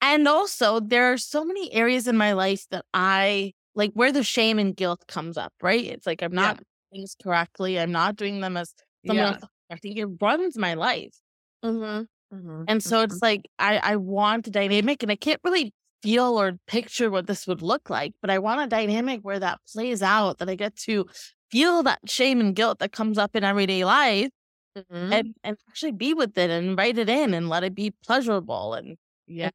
[0.00, 4.22] and also, there are so many areas in my life that I like where the
[4.24, 5.84] shame and guilt comes up, right?
[5.84, 6.40] It's like I'm Yeah.
[6.42, 7.80] not doing things correctly.
[7.80, 8.74] I'm not doing them as
[9.06, 9.32] someone Yeah.
[9.34, 9.44] else.
[9.70, 11.14] I think it runs my life.
[11.64, 12.64] Mm-hmm.
[12.68, 16.58] And so it's like I, I want a dynamic and I can't really feel or
[16.66, 20.38] picture what this would look like, but I want a dynamic where that plays out,
[20.38, 21.06] that I get to
[21.52, 24.30] feel that shame and guilt that comes up in everyday life
[24.76, 25.12] Mhm.
[25.12, 28.74] and, and actually be with it and write it in and let it be pleasurable
[28.74, 29.50] and yeah.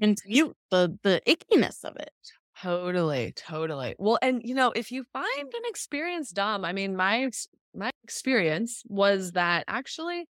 [0.00, 2.12] and mute the the ickiness of it.
[2.58, 3.94] Totally, totally.
[3.98, 7.30] Well, and you know, if you find an experience dumb I mean, my
[7.74, 10.26] my experience was that actually,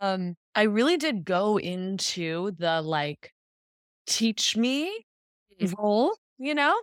[0.00, 3.32] um, I really did go into the like
[4.06, 5.04] teach me
[5.78, 6.80] role, you know,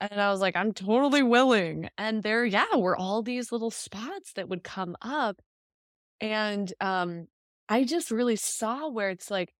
[0.00, 1.88] and I was like, I'm totally willing.
[1.98, 5.40] And there, yeah, were all these little spots that would come up,
[6.20, 7.26] and um,
[7.68, 9.52] I just really saw where it's like.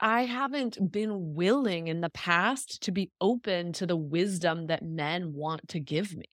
[0.00, 5.32] I haven't been willing in the past to be open to the wisdom that men
[5.34, 6.26] want to give me.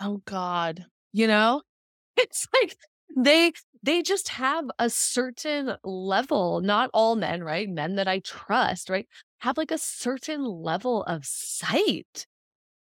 [0.00, 0.86] Oh God.
[1.12, 1.62] You know?
[2.16, 2.76] It's like
[3.16, 7.68] they they just have a certain level, not all men, right?
[7.68, 9.08] Men that I trust, right?
[9.40, 12.26] Have like a certain level of sight.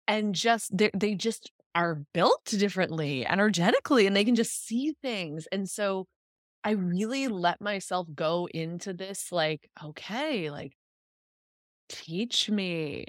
[0.10, 5.48] And just they they just are built differently energetically and they can just see things.
[5.52, 6.08] And so
[6.64, 10.74] I really let myself go into this like, okay, like
[11.90, 13.06] teach me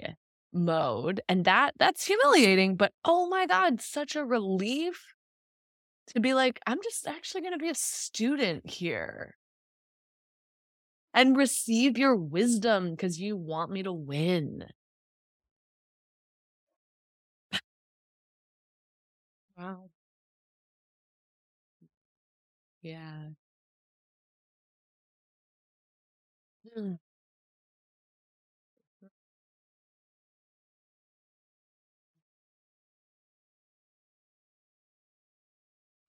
[0.53, 1.21] mode.
[1.27, 5.03] And that that's humiliating, but oh my God, such a relief
[6.13, 9.35] to be like, I'm just actually gonna be a student here.
[11.13, 14.65] And receive your wisdom because you want me to win.
[19.61, 19.91] Wow.
[22.81, 23.29] Yeah.
[26.77, 26.97] Mm.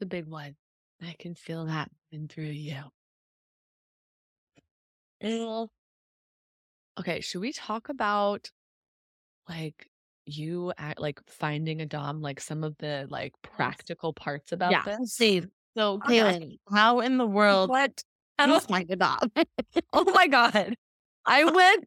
[0.00, 0.56] The big one.
[1.00, 2.90] I can feel that in through you.
[6.98, 8.50] Okay, should we talk about
[9.48, 9.90] like
[10.26, 14.96] you at like finding a dom, like some of the like practical parts about Yeah.
[14.98, 15.14] this?
[15.14, 15.42] See,
[15.76, 16.58] so Okay.
[16.72, 18.02] How in the world What?
[18.38, 19.30] do you find a dog?
[19.92, 20.74] Oh my god.
[21.26, 21.86] I went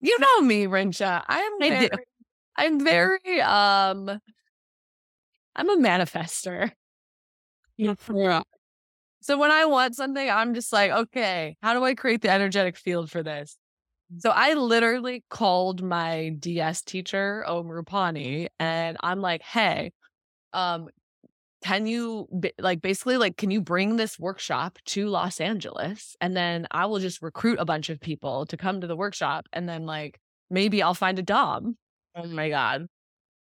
[0.00, 1.22] you know me, Rinsha.
[1.28, 1.88] I am I do.
[2.56, 4.20] I'm very um
[5.56, 6.72] I'm a manifester.
[7.76, 7.94] Yeah.
[9.22, 12.76] So when I want something, I'm just like, okay, how do I create the energetic
[12.76, 13.56] field for this?
[14.18, 19.92] So I literally called my DS teacher, Om Rupani, and I'm like, hey,
[20.52, 20.88] um,
[21.62, 26.66] can you like basically like can you bring this workshop to Los Angeles and then
[26.70, 29.86] I will just recruit a bunch of people to come to the workshop and then
[29.86, 30.18] like
[30.50, 31.76] maybe I'll find a dom.
[32.16, 32.86] Oh my God.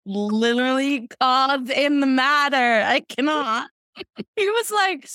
[0.07, 2.57] Literally cause in the matter.
[2.87, 3.69] I cannot.
[4.37, 5.09] He was like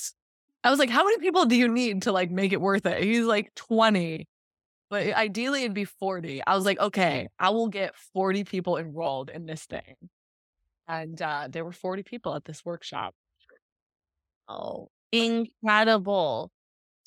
[0.63, 3.03] I was like, how many people do you need to like make it worth it?
[3.03, 4.27] He's like 20.
[4.89, 6.41] But ideally it'd be 40.
[6.45, 9.95] I was like, okay, I will get 40 people enrolled in this thing.
[10.87, 13.15] And uh there were 40 people at this workshop.
[14.49, 16.51] Oh, incredible.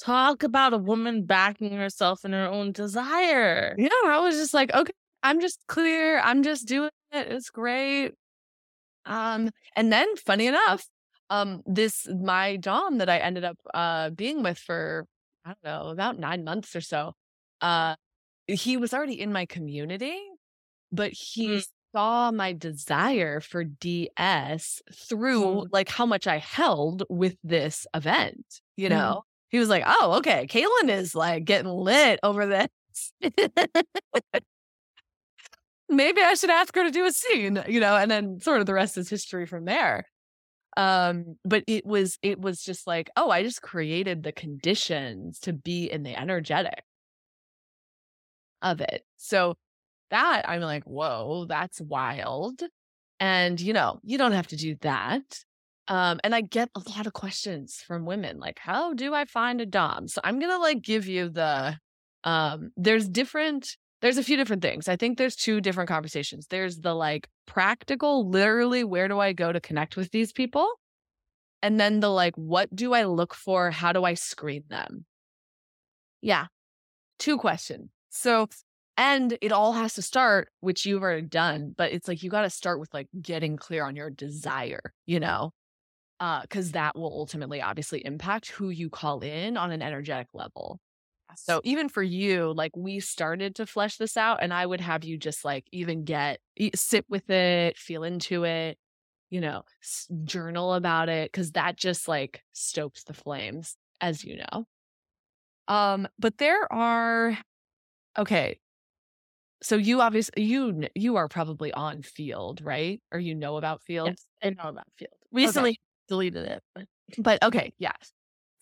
[0.02, 3.74] Talk about a woman backing herself in her own desire.
[3.78, 6.20] Yeah, I was just like, okay, I'm just clear.
[6.20, 7.28] I'm just doing it.
[7.32, 8.12] It's great.
[9.06, 10.86] Um, and then funny enough,
[11.30, 15.06] um, this my Dom that I ended up uh being with for
[15.44, 17.14] I don't know, about nine months or so,
[17.60, 17.96] uh,
[18.46, 20.18] he was already in my community,
[20.92, 21.66] but he Mm.
[21.94, 25.68] saw my desire for DS through Mm.
[25.72, 28.90] like how much I held with this event, you Mhm.
[28.90, 29.24] know?
[29.50, 32.68] He was like, Oh, okay, Kaylin is like getting lit over this.
[35.88, 38.66] Maybe I should ask her to do a scene, you know, and then sort of
[38.66, 40.06] the rest is history from there.
[40.76, 45.52] Um, but it was it was just like, oh, I just created the conditions to
[45.54, 46.84] be in the energetic
[48.62, 49.02] of it.
[49.16, 49.56] So
[50.10, 52.62] that I'm like, whoa, that's wild.
[53.18, 55.22] And you know, you don't have to do that.
[55.88, 59.60] Um, and I get a lot of questions from women like, how do I find
[59.60, 60.08] a Dom?
[60.08, 61.78] So I'm gonna like give you the
[62.24, 64.88] um there's different there's a few different things.
[64.88, 66.46] I think there's two different conversations.
[66.48, 70.66] There's the like practical, literally, where do I go to connect with these people?
[71.62, 73.70] And then the like, what do I look for?
[73.70, 75.04] How do I screen them?
[76.22, 76.46] Yeah.
[77.18, 77.90] Two questions.
[78.10, 78.48] So,
[78.96, 82.42] and it all has to start, which you've already done, but it's like you got
[82.42, 85.52] to start with like getting clear on your desire, you know?
[86.20, 90.78] Uh, because that will ultimately obviously impact who you call in on an energetic level.
[91.36, 95.04] So even for you, like we started to flesh this out, and I would have
[95.04, 96.40] you just like even get
[96.74, 98.76] sit with it, feel into it,
[99.30, 99.62] you know,
[100.24, 104.66] journal about it, because that just like stokes the flames, as you know.
[105.68, 107.38] Um, but there are
[108.18, 108.58] okay.
[109.62, 113.00] So you obviously you you are probably on Feeld, right?
[113.12, 114.08] Or you know about Feeld.
[114.08, 115.08] Yes, I know about Feeld.
[115.32, 115.76] Recently
[116.08, 116.86] deleted it, but
[117.18, 117.92] But okay, yeah.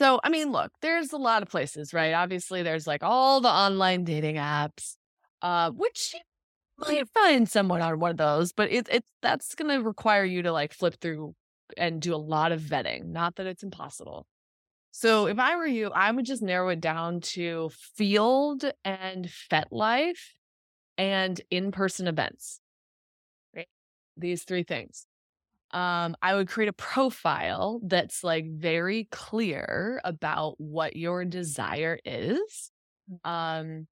[0.00, 2.12] So, I mean, look, there's a lot of places, right?
[2.14, 4.96] Obviously, there's like all the online dating apps,
[5.42, 6.20] uh, which you
[6.78, 10.42] might find someone on one of those, but it, it's that's going to require you
[10.42, 11.34] to like flip through
[11.76, 13.06] and do a lot of vetting.
[13.06, 14.26] Not that it's impossible.
[14.90, 20.18] So, if I were you, I would just narrow it down to Feeld and FetLife
[20.96, 22.60] and in person events.
[23.54, 23.68] Right?
[24.16, 25.06] These three things
[25.72, 32.70] um, I would create a profile that's like very clear about what your desire is.
[33.24, 33.86] Um,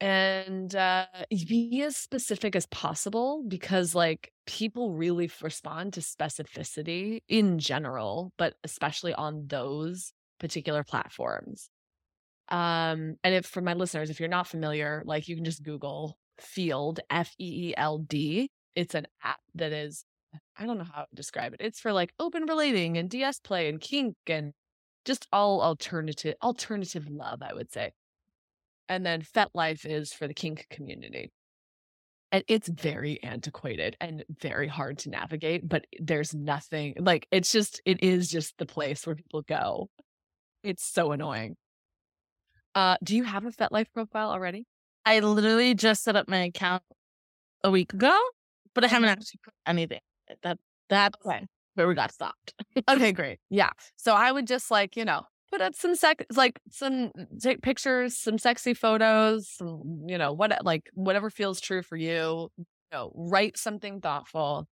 [0.00, 7.58] and uh, be as specific as possible because, like, people really respond to specificity in
[7.58, 11.68] general, but especially on those particular platforms.
[12.48, 16.16] Um, and if for my listeners, if you're not familiar, like, you can just Google
[16.40, 18.50] Feeld, F E E L D.
[18.74, 20.04] It's an app that is
[20.56, 21.60] I don't know how to describe it.
[21.60, 24.52] It's for like open relating and DS play and kink and
[25.04, 27.92] just all alternative alternative love, I would say.
[28.88, 31.30] And then FetLife is for the kink community.
[32.30, 37.80] And it's very antiquated and very hard to navigate, but there's nothing like it's just
[37.86, 39.88] it is just the place where people go.
[40.62, 41.56] It's so annoying.
[42.74, 44.66] Uh do you have a FetLife profile already?
[45.04, 46.82] I literally just set up my account
[47.64, 48.16] a week ago,
[48.74, 50.00] but I haven't actually put anything.
[50.42, 51.46] That that's Okay.
[51.74, 52.54] where we got stopped.
[52.88, 53.38] Okay, great.
[53.50, 53.70] Yeah.
[53.96, 58.16] So I would just like, you know, put up some sec like some take pictures,
[58.16, 62.50] some sexy photos, some, you know, what like whatever feels true for you.
[62.58, 64.66] You know, write something thoughtful.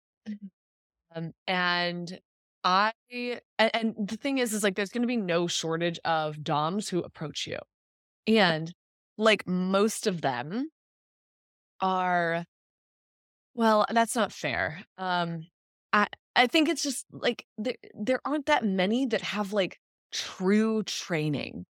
[1.14, 2.18] Um, and
[2.64, 6.88] I and, and the thing is, is like there's gonna be no shortage of DOMs
[6.88, 7.58] who approach you.
[8.26, 8.74] And
[9.18, 10.70] like most of them
[11.80, 12.44] are
[13.54, 14.84] well, that's not fair.
[14.98, 15.46] Um
[15.92, 16.06] I
[16.36, 19.78] I think it's just like there there aren't that many that have like
[20.12, 21.66] true training.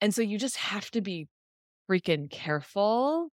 [0.00, 1.28] And so you just have to be
[1.90, 3.30] freaking careful.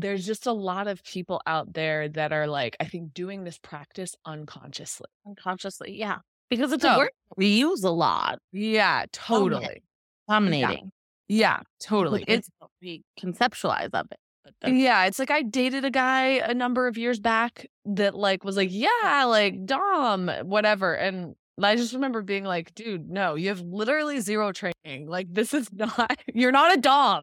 [0.00, 3.58] There's just a lot of people out there that are like, I think, doing this
[3.58, 5.06] practice unconsciously.
[5.26, 6.18] Unconsciously, yeah.
[6.50, 8.38] Because it's So- a word we use a lot.
[8.52, 9.82] Yeah, totally.
[10.28, 10.92] Dominating.
[11.28, 12.24] Yeah, totally.
[12.26, 12.48] It's
[12.80, 14.18] we conceptualize of it.
[14.66, 18.56] Yeah, it's like I dated a guy a number of years back that like was
[18.56, 20.94] like, yeah, like Dom, whatever.
[20.94, 25.06] And I just remember being like, dude, no, you have literally zero training.
[25.06, 27.22] Like this is not you're not a Dom.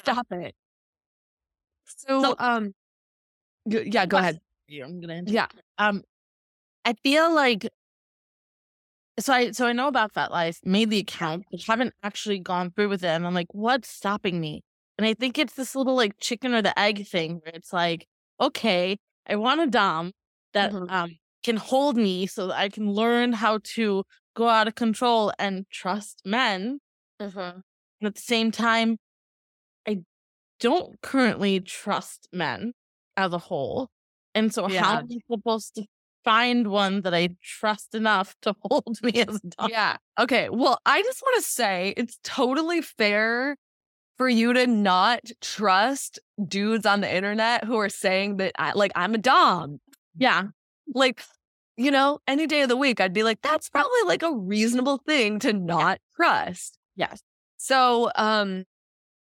[0.00, 0.54] Stop it.
[1.96, 2.74] So, So- um
[3.66, 4.40] yeah, go ahead.
[4.68, 4.84] you.
[4.84, 5.22] I'm gonna.
[5.26, 5.46] Yeah.
[5.78, 6.02] Um,
[6.84, 7.68] I feel like
[9.18, 12.88] so I so I know about FetLife, made the account, but haven't actually gone through
[12.88, 13.08] with it.
[13.08, 14.62] And I'm like, what's stopping me?
[14.98, 18.06] And I think it's this little like chicken or the egg thing where it's like,
[18.40, 20.12] okay, I want a dom
[20.54, 20.90] that Mhm.
[20.90, 25.32] um can hold me so that I can learn how to go out of control
[25.38, 26.80] and trust men.
[28.00, 28.98] And at the same time,
[30.60, 32.72] don't currently trust men
[33.16, 33.88] as a whole.
[34.34, 34.98] And so how Yeah.
[34.98, 35.84] am I supposed to
[36.24, 39.70] find one that I trust enough to hold me as a dog?
[39.70, 39.96] Yeah.
[40.18, 40.48] Okay.
[40.50, 43.56] Well, I just want to say it's totally fair
[44.16, 48.92] for you to not trust dudes on the internet who are saying that I like
[48.94, 49.78] I'm a dog.
[50.16, 50.44] Yeah.
[50.94, 51.22] Like,
[51.76, 54.98] you know, any day of the week, I'd be like, that's probably like a reasonable
[55.06, 56.76] thing to not trust.
[56.96, 57.22] Yes.
[57.56, 58.64] So, um,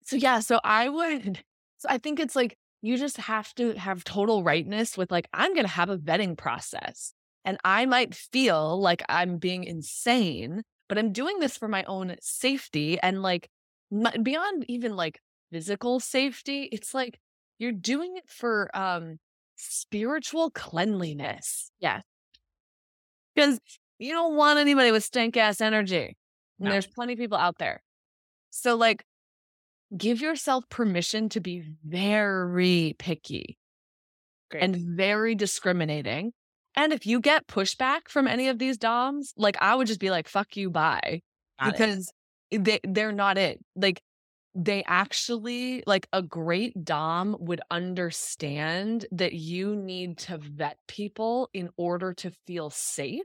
[0.02, 1.42] so yeah, so I would,
[1.78, 5.54] so I think it's like you just have to have total rightness with like, I'm
[5.54, 7.12] going to have a vetting process
[7.44, 12.16] and I might feel like I'm being insane, but I'm doing this for my own
[12.20, 13.48] safety and like
[14.22, 15.20] beyond even like
[15.52, 17.18] physical safety, it's like
[17.58, 19.18] you're doing it for, um,
[19.56, 21.70] spiritual cleanliness.
[21.80, 22.00] Yeah.
[23.34, 23.58] Because
[23.98, 26.16] you don't want anybody with stank ass energy.
[26.58, 26.70] And No.
[26.70, 27.82] there's plenty of people out there.
[28.50, 29.04] So, like,
[29.96, 31.72] give yourself permission to be mm-hmm.
[31.84, 33.58] very picky
[34.50, 34.62] Great.
[34.62, 36.32] and very discriminating.
[36.76, 40.10] And if you get pushback from any of these DOMs, like, I would just be
[40.10, 41.22] like, fuck you, bye.
[41.58, 41.72] Got it.
[41.72, 42.12] because
[42.50, 43.58] they, they're not it.
[43.74, 44.00] Like,
[44.54, 51.70] they actually, like, a great Dom would understand that you need to vet people in
[51.76, 53.22] order to feel safe.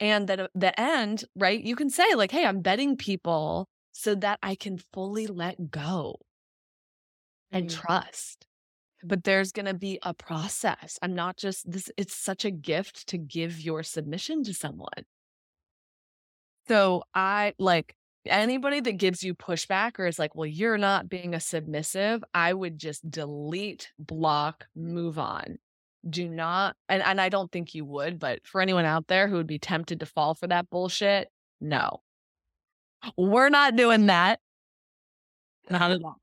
[0.00, 4.14] And that at the end, right, you can say, like, hey, I'm vetting people so
[4.16, 6.16] that I can fully let go
[7.50, 7.68] and Mhm.
[7.68, 8.46] trust.
[9.02, 10.98] But there's going to be a process.
[11.02, 15.06] I'm not just this, it's such a gift to give your submission to someone.
[16.68, 17.94] So I like
[18.26, 22.52] anybody that gives you pushback or is like, well, you're not being a submissive, I
[22.54, 25.58] would just delete, block, move on.
[26.08, 29.36] Do not, and, and I don't think you would, but for anyone out there who
[29.36, 31.30] would be tempted to fall for that bullshit,
[31.60, 32.02] no.
[33.16, 34.40] We're not doing that.
[35.70, 36.18] Not at all.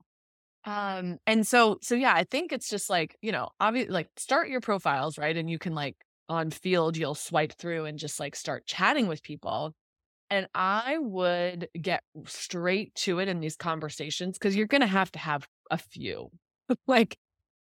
[0.64, 4.48] Um, and so, so yeah, I think it's just like, you know, obviously like start
[4.48, 5.36] your profiles, right?
[5.36, 5.96] And you can like
[6.28, 9.74] on Feeld, you'll swipe through and just like start chatting with people.
[10.28, 15.10] And I would get straight to it in these conversations because you're going to have
[15.12, 16.30] to have a few.
[16.86, 17.16] like,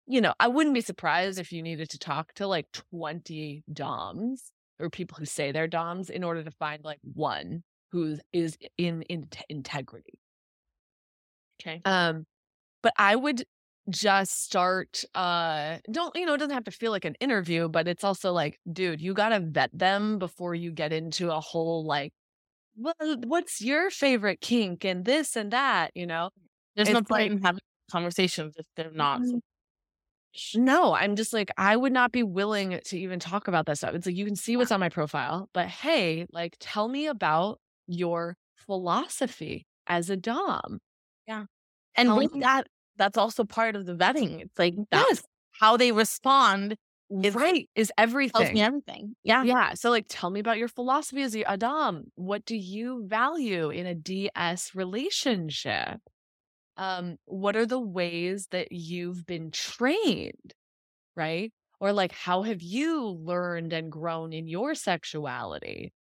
[0.07, 4.53] you know, I wouldn't be surprised if you needed to talk to like 20 DOMs
[4.79, 9.03] or people who say they're DOMs in order to find like one who is in,
[9.03, 10.19] in integrity.
[11.61, 11.81] Okay.
[11.85, 12.27] Um,
[12.83, 13.45] but I would
[13.91, 17.89] just start uh don't you know it doesn't have to feel like an interview but
[17.89, 21.85] it's also like dude you got to vet them before you get into a whole
[21.85, 22.13] like
[22.77, 26.31] well what's your favorite kink and this and that you know
[26.77, 29.21] There's no point like- in having conversations if they're not.
[30.55, 33.95] No i'm just like i would not be willing to even talk about that stuff
[33.95, 37.61] it's like you can see what's on my profile but hey like tell me about
[37.93, 40.81] your philosophy as a dom
[41.27, 41.45] Yeah.
[41.97, 44.41] And Tell with that, that's also part of the vetting.
[44.43, 46.77] It's like that's yes how they respond
[47.23, 47.93] It's- right is
[48.35, 49.17] tells everything me everything.
[49.23, 49.45] Yeah.
[49.45, 49.75] Yeah.
[49.75, 52.07] So, like, tell me about your philosophy as a dom.
[52.17, 56.01] What do you value in a DS relationship?
[56.77, 60.55] Um, what are the ways that you've been trained?
[61.17, 61.53] Right.
[61.81, 65.93] Or, like, how have you learned and grown in your sexuality?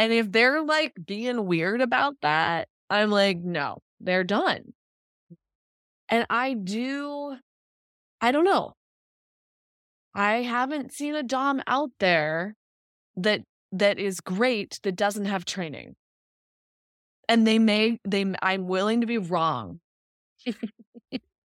[0.00, 4.72] And if they're like being weird about that, I'm like, no, they're done.
[6.08, 7.36] And I do,
[8.18, 8.72] I don't know.
[10.14, 12.56] I haven't seen a dom out there
[13.16, 13.42] that
[13.72, 15.96] that is great that doesn't have training.
[17.28, 19.80] And they may they I'm willing to be wrong.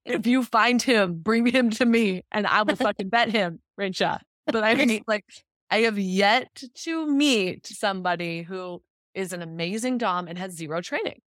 [0.06, 4.18] if you find him, bring him to me and I will fucking bet him, Rachel.
[4.48, 5.26] But I mean, like
[5.70, 8.82] I have yet to meet somebody who
[9.14, 11.22] is an amazing dom and has zero training.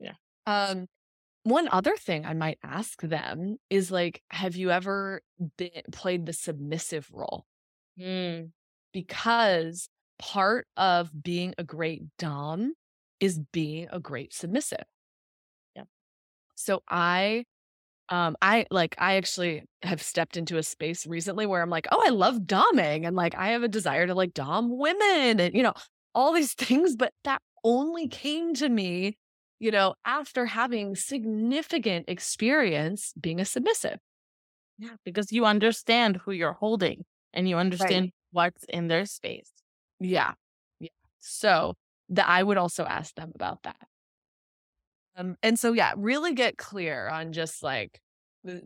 [0.00, 0.14] Yeah.
[0.46, 0.86] Um
[1.44, 5.22] one other thing I might ask them is like, have you ever
[5.56, 7.46] been, played the submissive role?
[7.98, 8.50] Mm.
[8.92, 9.88] Because
[10.18, 12.74] part of being a great Dom
[13.20, 14.84] is being a great submissive.
[15.74, 15.84] Yeah.
[16.54, 17.44] So I,
[18.08, 22.02] um, I like, I actually have stepped into a space recently where I'm like, oh,
[22.04, 25.62] I love doming and like I have a desire to like dom women and, you
[25.62, 25.74] know,
[26.14, 29.16] all these things, but that only came to me
[29.60, 33.98] you know, after having significant experience being a submissive.
[34.78, 34.90] Yeah.
[35.04, 39.50] Because you understand who you're holding and you understand what's in their space.
[39.98, 40.34] Yeah.
[40.78, 40.90] Yeah.
[41.18, 41.74] So
[42.10, 43.87] that I would also ask them about that.
[45.18, 48.00] Um, and so yeah, really get clear on just like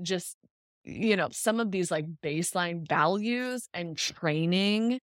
[0.02, 0.36] just
[0.84, 4.98] you know, some of these like baseline values and training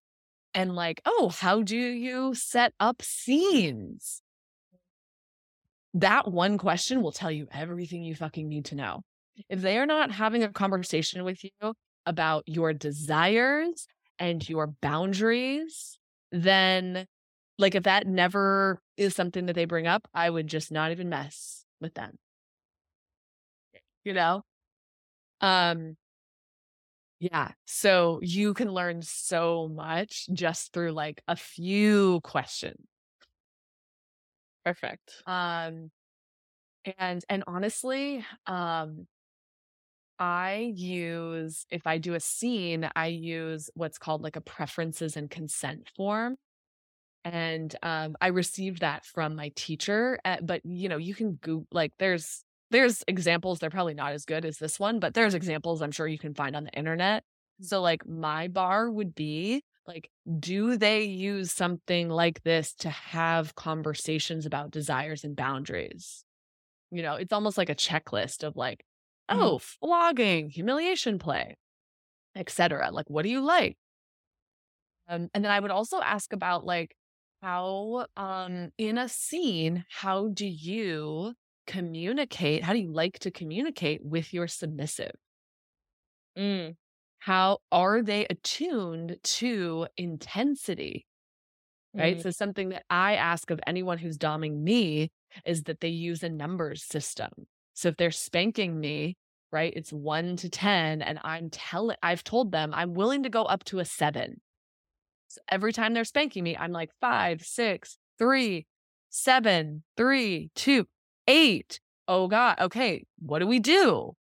[0.54, 4.22] and like, oh, how do you set up scenes?
[5.94, 9.02] That one question will tell you everything you fucking need to know.
[9.48, 11.74] If they are not having a conversation with you
[12.06, 13.86] about your desires
[14.18, 15.98] and your boundaries,
[16.30, 17.06] then
[17.58, 21.08] like if that never is something that they bring up, I would just not even
[21.08, 22.18] mess with them.
[24.04, 24.42] You know?
[25.40, 25.96] Um
[27.20, 27.50] yeah.
[27.66, 32.86] So you can learn so much just through like a few questions.
[34.64, 35.22] Perfect.
[35.26, 35.90] Um
[36.98, 39.06] and and honestly, um
[40.18, 45.30] I use if I do a scene, I use what's called like a preferences and
[45.30, 46.36] consent form.
[47.24, 51.66] And um I received that from my teacher, uh, but you know, you can go
[51.70, 55.82] like there's there's examples they're probably not as good as this one, but there's examples
[55.82, 57.24] I'm sure you can find on the internet.
[57.60, 63.54] So like my bar would be like do they use something like this to have
[63.54, 66.24] conversations about desires and boundaries?
[66.90, 68.84] You know, it's almost like a checklist of like,
[69.30, 69.38] Mhm.
[69.42, 71.56] oh, flogging, humiliation play,
[72.36, 72.90] etc.
[72.92, 73.78] Like, what do you like?
[75.08, 76.94] Um, and then I would also ask about like
[77.42, 81.34] how um in a scene, how do you
[81.66, 82.62] communicate?
[82.64, 85.12] How do you like to communicate with your submissive?
[86.36, 86.76] Mm.
[87.18, 91.06] How are they attuned to intensity?
[91.98, 92.18] right?
[92.18, 92.20] Mhm.
[92.20, 95.10] So something that I ask of anyone who's doming me
[95.44, 97.30] is that they use a numbers system.
[97.74, 99.16] So if they're spanking me,
[99.52, 103.42] right, it's one to 10, and I'm telling, I've told them I'm willing to go
[103.44, 104.40] up to a seven.
[105.30, 108.66] So every time they're spanking me, I'm like five, six, three,
[109.10, 110.86] seven, three, two,
[111.28, 111.78] eight.
[112.08, 112.58] Oh God.
[112.60, 113.04] Okay.
[113.20, 114.14] What do we do?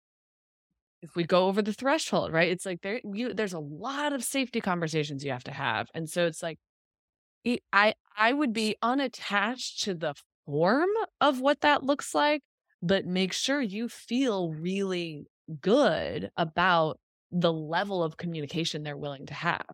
[1.00, 2.50] If we go over the threshold, right?
[2.50, 5.88] It's like there you there's a lot of safety conversations you have to have.
[5.94, 6.58] And so it's like
[7.72, 10.90] I I would be unattached to the form
[11.22, 12.42] of what that looks like,
[12.82, 15.26] but make sure you feel really
[15.62, 16.98] good about
[17.30, 19.66] the level of communication they're willing to have.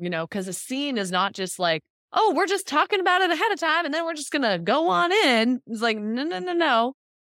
[0.00, 1.82] You know, because a scene is not just like,
[2.12, 4.88] oh, we're just talking about it ahead of time and then we're just gonna go
[4.88, 5.60] on in.
[5.66, 6.94] It's like, no, no, no, no.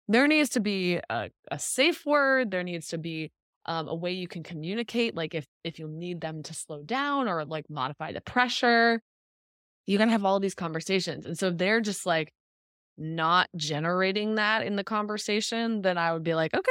[0.09, 2.51] There needs to be a, a safe word.
[2.51, 3.33] There needs to be
[3.67, 7.29] um, a way you can communicate, like if if you need them to slow down
[7.29, 9.01] or like modify the pressure
[9.91, 11.27] you're going to have all of these conversations.
[11.27, 12.33] And so if they're just like
[12.97, 16.71] not generating that in the conversation, then I would be like, okay,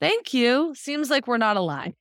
[0.00, 0.74] thank you.
[0.74, 1.94] Seems like we're not aligned.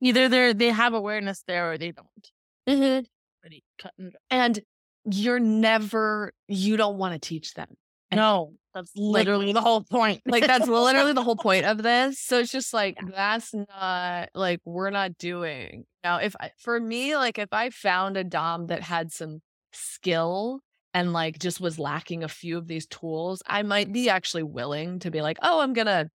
[0.00, 2.30] Either they they have awareness there or they don't.
[2.68, 3.04] Mm-hmm.
[3.40, 4.16] Pretty cut and.
[4.30, 4.60] And
[5.06, 7.68] you're never, you don't want to teach them.
[8.12, 10.20] No, that's literally the whole point.
[10.26, 12.20] Like that's literally the whole point of this.
[12.20, 13.08] So it's just like Yeah.
[13.14, 15.84] that's not like we're not doing.
[16.04, 19.40] Now if I, for me like if I found a dom that had some
[19.72, 20.60] skill
[20.92, 24.98] and like just was lacking a few of these tools, I might be actually willing
[25.00, 26.10] to be like, "Oh, I'm going to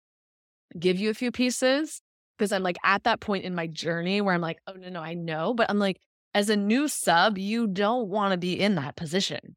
[0.77, 2.01] give you a few pieces."
[2.37, 5.01] Because I'm like at that point in my journey where I'm like, "Oh no, no,
[5.01, 5.99] I know." But I'm like
[6.33, 9.55] as a new sub, you don't want to be in that position.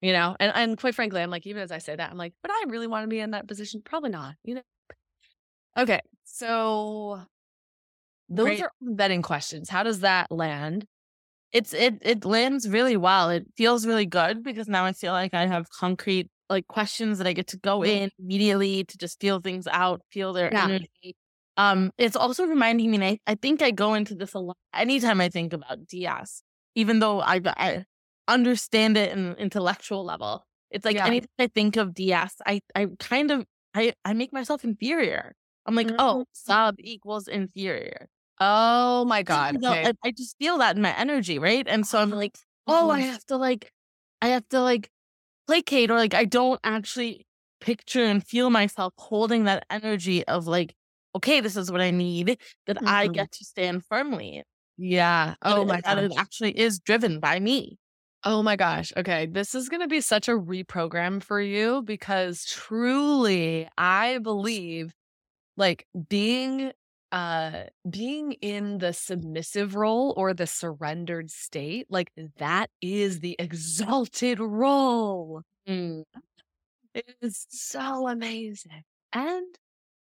[0.00, 2.34] You know, and and quite frankly, I'm like, even as I say that, I'm like,
[2.42, 3.82] but I really want to be in that position.
[3.84, 4.62] Probably not, you know.
[5.78, 7.20] Okay, so
[8.28, 8.62] those Great.
[8.62, 9.68] are vetting questions.
[9.68, 10.86] How does that land?
[11.52, 13.30] It's it it lands really well.
[13.30, 17.26] It feels really good because now I feel like I have concrete like questions that
[17.26, 18.04] I get to go mm-hmm.
[18.04, 20.64] in immediately to just feel things out, feel their Yeah.
[20.64, 21.16] energy.
[21.62, 24.56] Um, it's also reminding me, and I, I think I go into this a lot
[24.74, 26.42] anytime I think about DS,
[26.74, 27.84] even though I I
[28.28, 30.44] understand it in an intellectual level.
[30.70, 31.06] It's like Yeah.
[31.06, 35.34] anytime I think of DS, I I kind of I I make myself inferior.
[35.66, 38.08] I'm like, oh, sub equals inferior.
[38.40, 39.56] Oh my god.
[39.56, 39.84] You know, Okay.
[39.84, 41.66] I, I just feel that in my energy, right?
[41.68, 43.06] And so I'm like, oh, I Mhm.
[43.12, 43.72] have to like,
[44.22, 44.90] I have to like
[45.46, 47.26] placate, or like I don't actually
[47.60, 50.74] picture and feel myself holding that energy of like,
[51.14, 53.08] okay, this is what I need that I Mhm.
[53.08, 54.44] get to stand firmly.
[54.76, 55.34] yeah.
[55.42, 57.78] Oh my that it actually is driven by me.
[58.24, 58.92] Oh my gosh.
[58.96, 59.26] Okay.
[59.26, 64.94] This is going to be such a reprogram for you because truly I believe
[65.56, 66.72] like being
[67.12, 74.40] uh being in the submissive role or the surrendered state like that is the exalted
[74.40, 75.42] role.
[75.68, 76.04] Mm.
[76.94, 78.84] It is so amazing.
[79.12, 79.58] And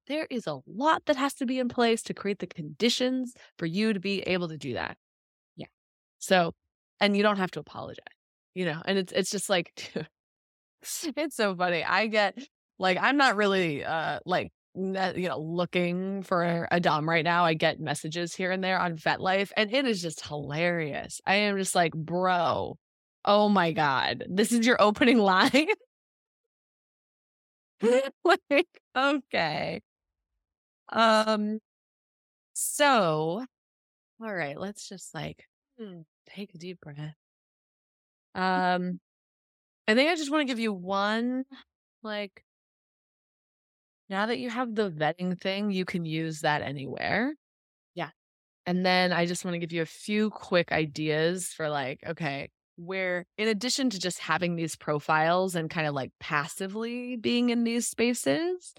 [0.07, 3.65] there is a lot that has to be in place to create the conditions for
[3.65, 4.97] you to be able to do that.
[5.55, 5.67] Yeah.
[6.19, 6.53] So,
[6.99, 8.05] and you don't have to apologize,
[8.53, 9.93] you know, and it's, it's just like,
[10.81, 11.83] it's so funny.
[11.83, 12.37] I get
[12.77, 17.45] like, I'm not really, uh, like, you know, looking for a Dom right now.
[17.45, 21.21] I get messages here and there on FetLife, and it is just hilarious.
[21.25, 22.77] I am just like, bro,
[23.23, 25.67] oh my God, this is your opening line.
[28.23, 29.81] like, okay.
[30.89, 31.59] Um,
[32.53, 33.45] So,
[34.21, 35.47] all right, let's just like
[35.79, 37.15] hmm, take a deep breath.
[38.33, 38.99] Um,
[39.87, 41.45] I think I just want to give you one,
[42.03, 42.45] like,
[44.09, 47.33] now that you have the vetting thing, you can use that anywhere.
[47.95, 48.11] Yeah.
[48.65, 52.49] And then I just want to give you a few quick ideas for like, okay,
[52.77, 57.63] where in addition to just having these profiles and kind of like passively being in
[57.63, 58.73] these spaces,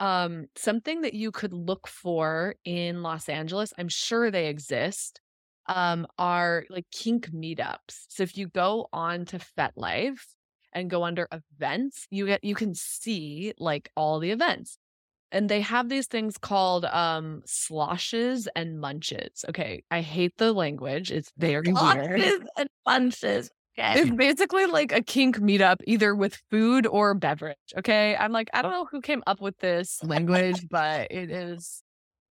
[0.00, 5.20] um, something that you could look for in Los Angeles, I'm sure they exist,
[5.66, 8.06] um, are like kink meetups.
[8.08, 10.20] So if you go on to FetLife
[10.72, 14.78] and go under events, you get you can see like all the events.
[15.32, 19.44] And they have these things called um sloshes and munches.
[19.48, 21.10] Okay, I hate the language.
[21.10, 22.20] It's very weird.
[22.20, 23.50] Sloshes and munches.
[23.76, 27.56] It's basically like a kink meetup, either with food or beverage.
[27.78, 28.16] Okay.
[28.16, 31.82] I'm like, I don't know who came up with this language, but it is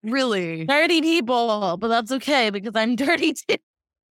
[0.03, 3.57] really, dirty people, but that's okay because I'm dirty too.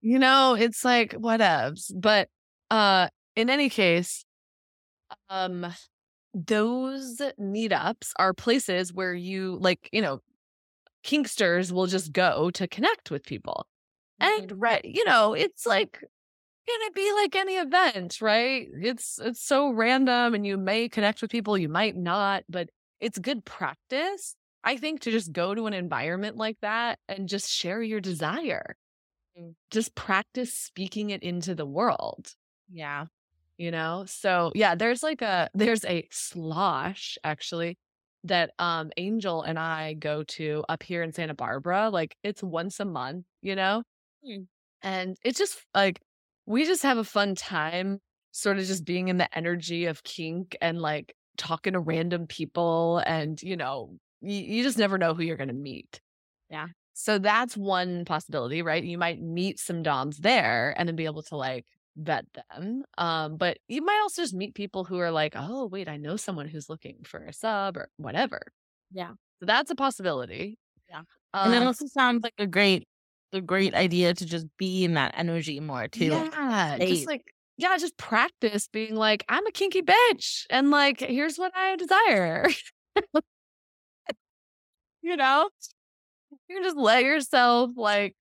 [0.01, 1.91] you know, it's like whatevs.
[1.95, 2.29] But
[2.71, 4.25] uh in any case,
[5.29, 5.73] um
[6.33, 10.19] those meetups are places where you like, you know,
[11.05, 13.67] kinksters will just go to connect with people.
[14.19, 16.03] And right, you know, it's like
[16.67, 18.67] gonna be like any event, right?
[18.73, 23.17] It's it's so random and you may connect with people, you might not, but it's
[23.19, 27.81] good practice, I think, to just go to an environment like that and just share
[27.81, 28.75] your desire.
[29.39, 29.55] Mm.
[29.71, 32.33] Just practice speaking it into the world,
[32.71, 33.05] Yeah.
[33.57, 34.05] you know?
[34.07, 37.77] So yeah, there's like a there's a slosh actually
[38.25, 41.89] that um Angel and I go to up here in Santa Barbara.
[41.89, 43.83] Like it's once a month, you know?
[44.27, 44.47] Mm.
[44.81, 45.99] And it's just like
[46.45, 47.99] we just have a fun time
[48.31, 52.99] sort of just being in the energy of kink and like talking to random people
[53.05, 56.01] and you know you, you just never know who you're going to meet
[56.49, 56.67] Yeah.
[56.93, 61.23] so that's one possibility right you might meet some doms there and then be able
[61.23, 61.65] to like
[61.95, 65.87] vet them um but you might also just meet people who are like oh wait
[65.87, 68.41] i know someone who's looking for a sub or whatever
[68.91, 69.15] Yeah.
[69.39, 70.57] so that's a possibility
[70.89, 71.03] Yeah.
[71.43, 72.87] and it Um, also sounds like a great,
[73.33, 76.05] a great idea to just be in that energy more too.
[76.05, 81.37] Yeah, just like yeah, just practice being like, I'm a kinky bitch, and like, here's
[81.37, 82.47] what I desire.
[85.01, 85.49] you know,
[86.47, 88.15] you can just let yourself like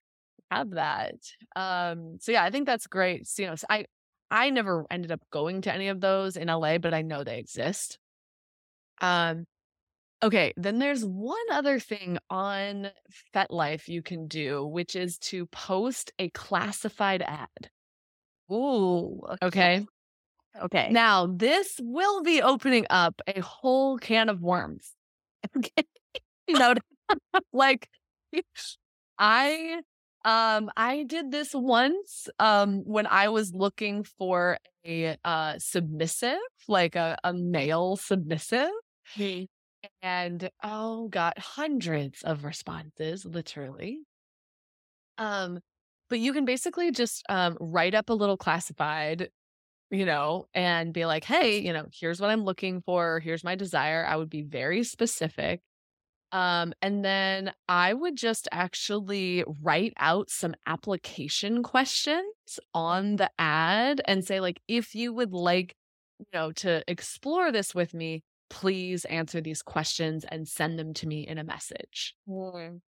[0.50, 1.14] have that.
[1.56, 3.26] Um, so yeah, I think that's great.
[3.26, 3.86] So, you know, I
[4.30, 7.38] I never ended up going to any of those in LA, but I know they
[7.38, 7.98] exist.
[9.00, 9.46] Um,
[10.22, 12.90] okay, then there's one other thing on
[13.34, 17.70] FetLife you can do, which is to post a classified ad.
[18.50, 19.20] Ooh.
[19.42, 19.86] Okay.
[20.62, 20.88] Okay.
[20.90, 24.92] Now, this will be opening up a whole can of worms.
[25.56, 25.84] okay.
[26.48, 26.74] You know,
[27.52, 27.88] like
[29.18, 29.80] I
[30.24, 36.96] um I did this once um when I was looking for a uh submissive, like
[36.96, 38.70] a, a male submissive.
[39.14, 39.48] Hey.
[40.02, 44.00] And oh got hundreds of responses literally.
[45.18, 45.60] Um
[46.10, 49.30] but you can basically just um write up a little classified
[49.90, 53.56] you know and be like hey you know here's what i'm looking for here's my
[53.56, 55.60] desire i would be very specific.
[56.32, 64.02] Um and then i would just actually write out some application questions on the ad
[64.06, 65.74] and say like if you would like
[66.20, 68.22] you know to explore this with me
[68.52, 72.14] please answer these questions and send them to me in a message.
[72.28, 72.82] Mm.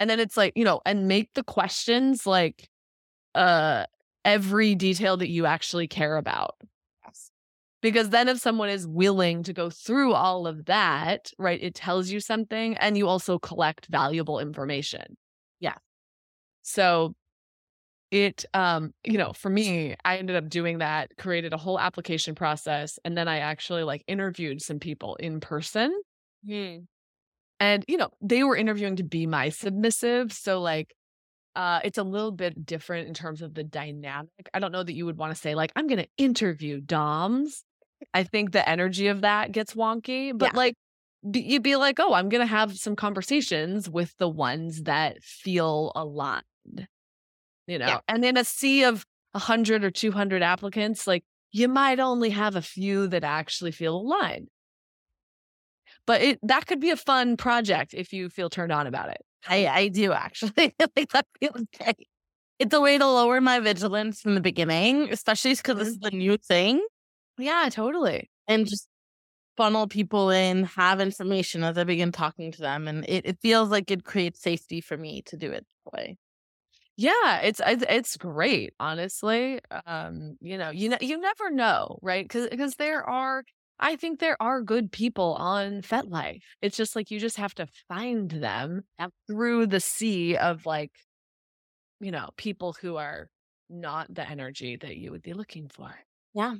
[0.00, 2.68] And then it's like, you know, and make the questions like
[3.34, 3.84] uh
[4.24, 6.54] every detail that you actually care about.
[7.04, 7.30] Yes.
[7.82, 12.10] Because then if someone is willing to go through all of that, right, it tells
[12.10, 15.18] you something and you also collect valuable information.
[15.60, 15.76] Yeah.
[16.62, 17.14] So
[18.14, 22.34] it um you know for me i ended up doing that created a whole application
[22.34, 25.92] process and then i actually like interviewed some people in person
[26.44, 26.84] Hmm.
[27.60, 30.94] and you know they were interviewing to be my submissive so like
[31.56, 34.94] uh it's a little bit different in terms of the dynamic i don't know that
[34.94, 37.64] you would want to say like i'm going to interview doms
[38.14, 40.58] i think the energy of that gets wonky but Yeah.
[40.58, 40.74] like
[41.34, 45.92] you'd be like oh i'm going to have some conversations with the ones that feel
[45.96, 46.88] aligned
[47.66, 47.98] you know Yeah.
[48.08, 52.62] and in a sea of 100 or 200 applicants like you might only have a
[52.62, 54.48] few that actually feel aligned
[56.06, 59.22] but it that could be a fun project if you feel turned on about it
[59.46, 62.08] I I do actually think that feels great.
[62.58, 66.16] It's a way to lower my vigilance from the beginning, especially because this is mm-hmm.
[66.16, 66.80] the new thing,
[67.36, 68.88] yeah totally and just
[69.56, 72.88] funnel people in, have information as I begin talking to them.
[72.88, 76.16] And it, it feels like it creates safety for me to do it that way.
[76.96, 79.60] Yeah, it's it's great, honestly.
[79.86, 82.24] Um, you know, you know, you never know, right?
[82.24, 83.42] Because because there are,
[83.80, 86.40] I think there are good people on FetLife.
[86.62, 88.82] It's just like you just have to find them
[89.26, 90.92] through the sea of like,
[92.00, 93.28] you know, people who are
[93.68, 95.94] not the energy that you would be looking for.
[96.34, 96.56] Yeah.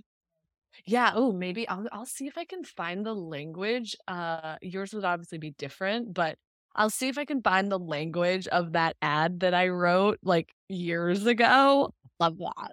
[0.86, 1.12] Yeah.
[1.14, 3.96] Oh, maybe I'll I'll see if I can find the language.
[4.08, 6.38] Uh, yours would obviously be different, but
[6.76, 10.50] I'll see if I can find the language of that ad that I wrote like
[10.68, 11.92] years ago.
[12.18, 12.72] Love that.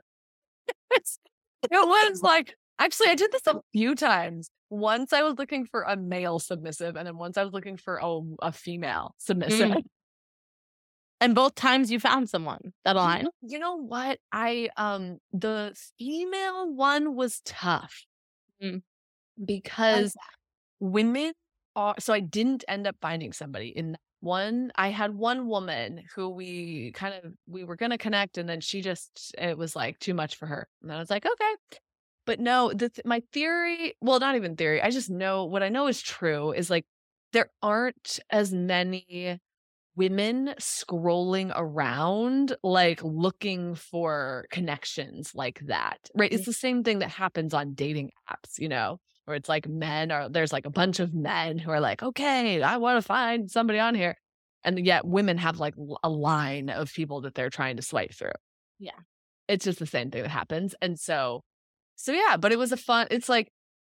[1.64, 4.50] it was like, actually, I did this a few times.
[4.70, 8.00] Once I was looking for a male submissive, and then once I was looking for
[8.02, 9.70] a, a female submissive.
[9.70, 9.84] Mm.
[11.20, 13.30] And both times you found someone that aligned.
[13.44, 14.18] You know what?
[14.32, 18.06] I um the female one was tough
[18.62, 18.82] mm.
[19.44, 20.16] because
[20.80, 21.34] women
[21.76, 24.72] are so I didn't end up finding somebody in one.
[24.76, 28.82] I had one woman who we kind of we were gonna connect, and then she
[28.82, 31.56] just it was like too much for her, and I was like, okay.
[32.26, 34.82] But no, the th- my theory, well, not even theory.
[34.82, 36.86] I just know what I know is true is like
[37.34, 39.40] there aren't as many
[39.96, 46.46] women scrolling around like looking for connections like that right it's mm.
[46.46, 50.30] the same thing that happens on dating apps you know where it's like men are
[50.30, 53.80] there's like a bunch of men who are like, okay, I want to find somebody
[53.80, 54.16] on here.
[54.64, 58.32] And yet women have like a line of people that they're trying to swipe through.
[58.80, 58.92] Yeah.
[59.48, 60.76] It's just the same thing that happens.
[60.82, 61.42] And so,
[61.96, 63.52] so yeah, but it was a fun, it's like,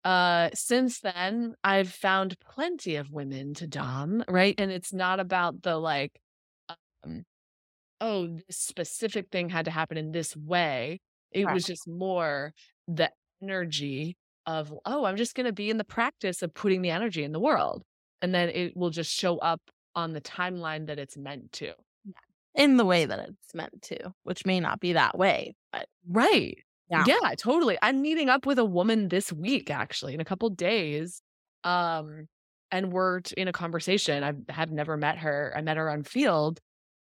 [0.04, 4.56] uh, since then I've found plenty of women to Dom, right?
[4.58, 6.20] And it's not about the like,
[7.06, 7.24] um,
[8.02, 11.00] oh, this specific thing had to happen in this way.
[11.32, 11.54] It right.
[11.54, 12.54] was just more
[12.88, 13.10] the
[13.42, 17.24] energy of, oh, I'm just going to be in the practice of putting the energy
[17.24, 17.84] in the world.
[18.22, 19.62] And then it will just show up
[19.96, 21.74] on the timeline that it's meant to.
[22.56, 26.56] In the way that it's meant to, which may not be that way, but right.
[26.90, 27.04] Yeah.
[27.08, 27.80] yeah, totally.
[27.82, 31.24] I'm meeting up with a woman this week, actually, in a couple days.
[31.64, 32.28] Um,
[32.72, 34.24] and we're in a conversation.
[34.24, 35.54] I have never met her.
[35.56, 36.58] I met her on Feeld,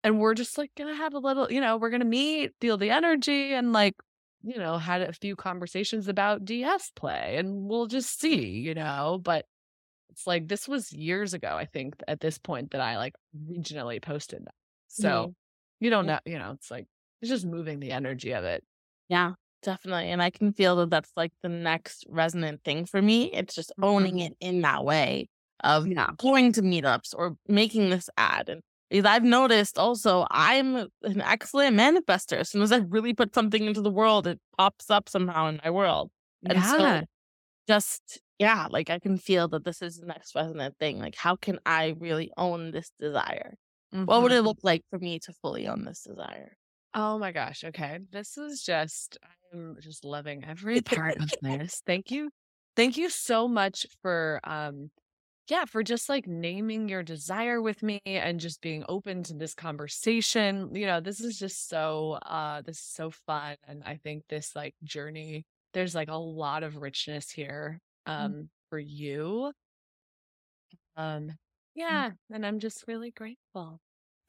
[0.04, 2.90] and we're just like gonna have a little, you know, we're gonna meet, feel the
[2.90, 3.94] energy, and like
[4.42, 9.20] you know, had a few conversations about DS play and we'll just see, you know,
[9.22, 9.46] but
[10.10, 13.14] it's like this was years ago, I think, at this point that I like
[13.50, 14.54] originally posted that.
[14.88, 15.30] So mm-hmm.
[15.80, 16.86] you don't know, you know, it's like
[17.20, 18.62] it's just moving the energy of it.
[19.08, 19.32] Yeah,
[19.62, 20.10] definitely.
[20.10, 23.32] And I can feel that that's like the next resonant thing for me.
[23.32, 24.32] It's just owning mm-hmm.
[24.32, 25.28] it in that way
[25.62, 26.10] of yeah.
[26.18, 28.62] going to meetups or making this ad and
[28.92, 32.38] is I've noticed also I'm an excellent manifester.
[32.38, 35.60] As soon as I really put something into the world, it pops up somehow in
[35.64, 36.10] my world.
[36.44, 36.76] And yeah.
[36.76, 37.02] so
[37.66, 40.98] just yeah, like I can feel that this is the next resonant thing.
[40.98, 43.54] Like, how can I really own this desire?
[43.94, 44.04] Mm-hmm.
[44.04, 44.46] What would it mm-hmm.
[44.46, 46.56] look like for me to fully own this desire?
[46.94, 47.64] Oh my gosh.
[47.64, 47.98] Okay.
[48.10, 49.16] This is just,
[49.52, 51.82] I'm just loving every part of this.
[51.86, 52.30] Thank you.
[52.76, 54.90] Thank you so much for um
[55.48, 59.54] yeah, for just like naming your desire with me and just being open to this
[59.54, 60.74] conversation.
[60.74, 64.54] You know, this is just so uh this is so fun and I think this
[64.54, 68.12] like journey there's like a lot of richness here mm.
[68.12, 68.48] um mm.
[68.70, 69.52] for you.
[70.96, 71.30] Um mm.
[71.74, 72.34] yeah, mm.
[72.34, 73.80] and I'm just really grateful.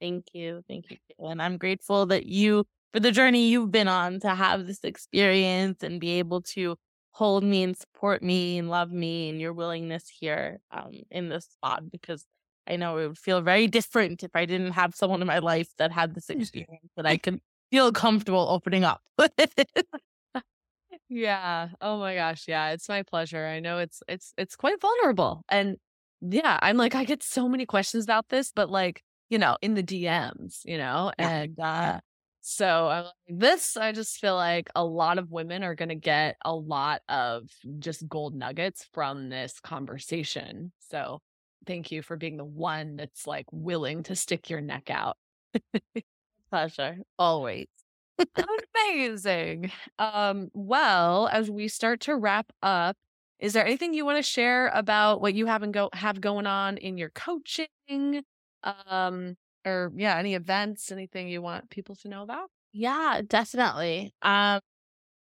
[0.00, 0.62] Thank you.
[0.68, 0.96] Thank you.
[1.18, 5.82] And I'm grateful that you for the journey you've been on to have this experience
[5.82, 6.76] and be able to
[7.14, 11.44] hold me and support me and love me and your willingness here um, in this
[11.44, 12.26] spot because
[12.66, 15.68] I know it would feel very different if I didn't have someone in my life
[15.78, 17.40] that had this experience that I could
[17.70, 19.00] feel comfortable opening up.
[21.08, 21.68] yeah.
[21.80, 22.48] Oh my gosh.
[22.48, 22.70] Yeah.
[22.70, 23.46] It's my pleasure.
[23.46, 25.44] I know it's it's it's quite vulnerable.
[25.48, 25.76] And
[26.20, 29.74] yeah, I'm like, I get so many questions about this, but like, you know, in
[29.74, 31.28] the DMs, you know, yeah.
[31.28, 32.00] and uh
[32.46, 35.94] so I'm like, this, I just feel like a lot of women are going to
[35.94, 40.70] get a lot of just gold nuggets from this conversation.
[40.90, 41.20] So
[41.66, 45.16] thank you for being the one that's like willing to stick your neck out.
[46.50, 46.98] Pleasure.
[47.18, 47.68] Always.
[48.76, 49.72] Amazing.
[49.98, 52.98] Um, well, as we start to wrap up,
[53.38, 56.46] is there anything you want to share about what you have and go have going
[56.46, 57.68] on in your coaching?
[58.62, 59.36] Um,
[59.66, 62.50] or yeah, any events, anything you want people to know about?
[62.72, 64.12] Yeah, definitely.
[64.22, 64.60] Um,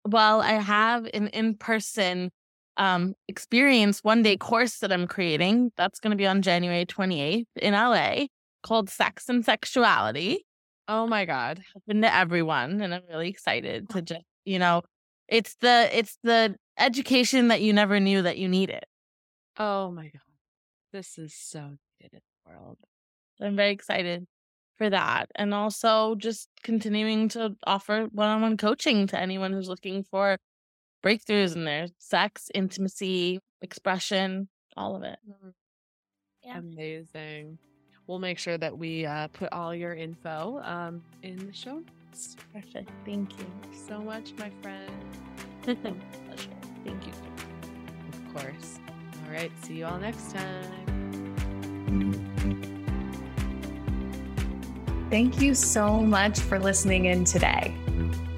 [0.05, 2.31] well, I have an in-person
[2.77, 5.71] um experience one day course that I'm creating.
[5.77, 8.27] That's going to be on January 28th in LA
[8.63, 10.45] called Sex and Sexuality.
[10.87, 11.61] Oh my God.
[11.75, 12.81] Open to everyone.
[12.81, 14.83] And I'm really excited to just, you know,
[15.27, 18.83] It's the it's the education that you never knew that you needed.
[19.57, 20.21] Oh my god.
[20.91, 22.77] This is so needed in the world.
[23.41, 24.25] I'm very excited
[24.77, 25.31] for that.
[25.35, 30.37] And also just continuing to offer one-on-one coaching to anyone who's looking for
[31.03, 35.19] breakthroughs in their sex, intimacy, expression, all of it.
[35.29, 35.53] Mm.
[36.43, 36.57] Yeah.
[36.59, 37.57] Amazing.
[38.07, 42.35] We'll make sure that we uh, put all your info um, in the show notes.
[42.53, 42.91] Perfect.
[43.03, 43.47] Thank you
[43.87, 44.91] so much, my friend.
[45.63, 46.49] Pleasure.
[46.83, 47.13] Thank you.
[48.13, 48.79] Of course.
[49.25, 49.51] All right.
[49.63, 50.85] See you all next time.
[55.11, 57.75] Thank you so much for listening in today.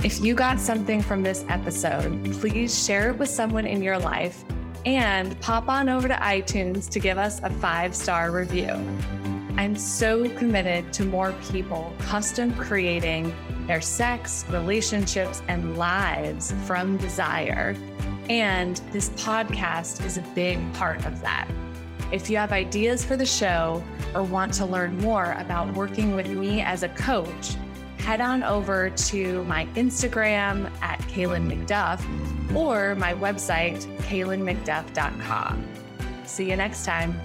[0.04, 4.44] If you got something from this episode, please share it with someone in your life
[4.86, 8.74] and pop on over to iTunes to give us a five star review.
[9.56, 13.34] I'm so committed to more people custom creating
[13.66, 17.78] their sex, relationships, and lives from desire.
[18.30, 21.50] And this podcast is a big part of that.
[22.12, 23.84] If you have ideas for the show
[24.14, 27.56] or want to learn more about working with me as a coach,
[28.00, 32.02] head on over to my Instagram at Kaylin McDuff
[32.56, 35.68] or my website, kaylinmcduff.com.
[36.26, 37.20] See you next time.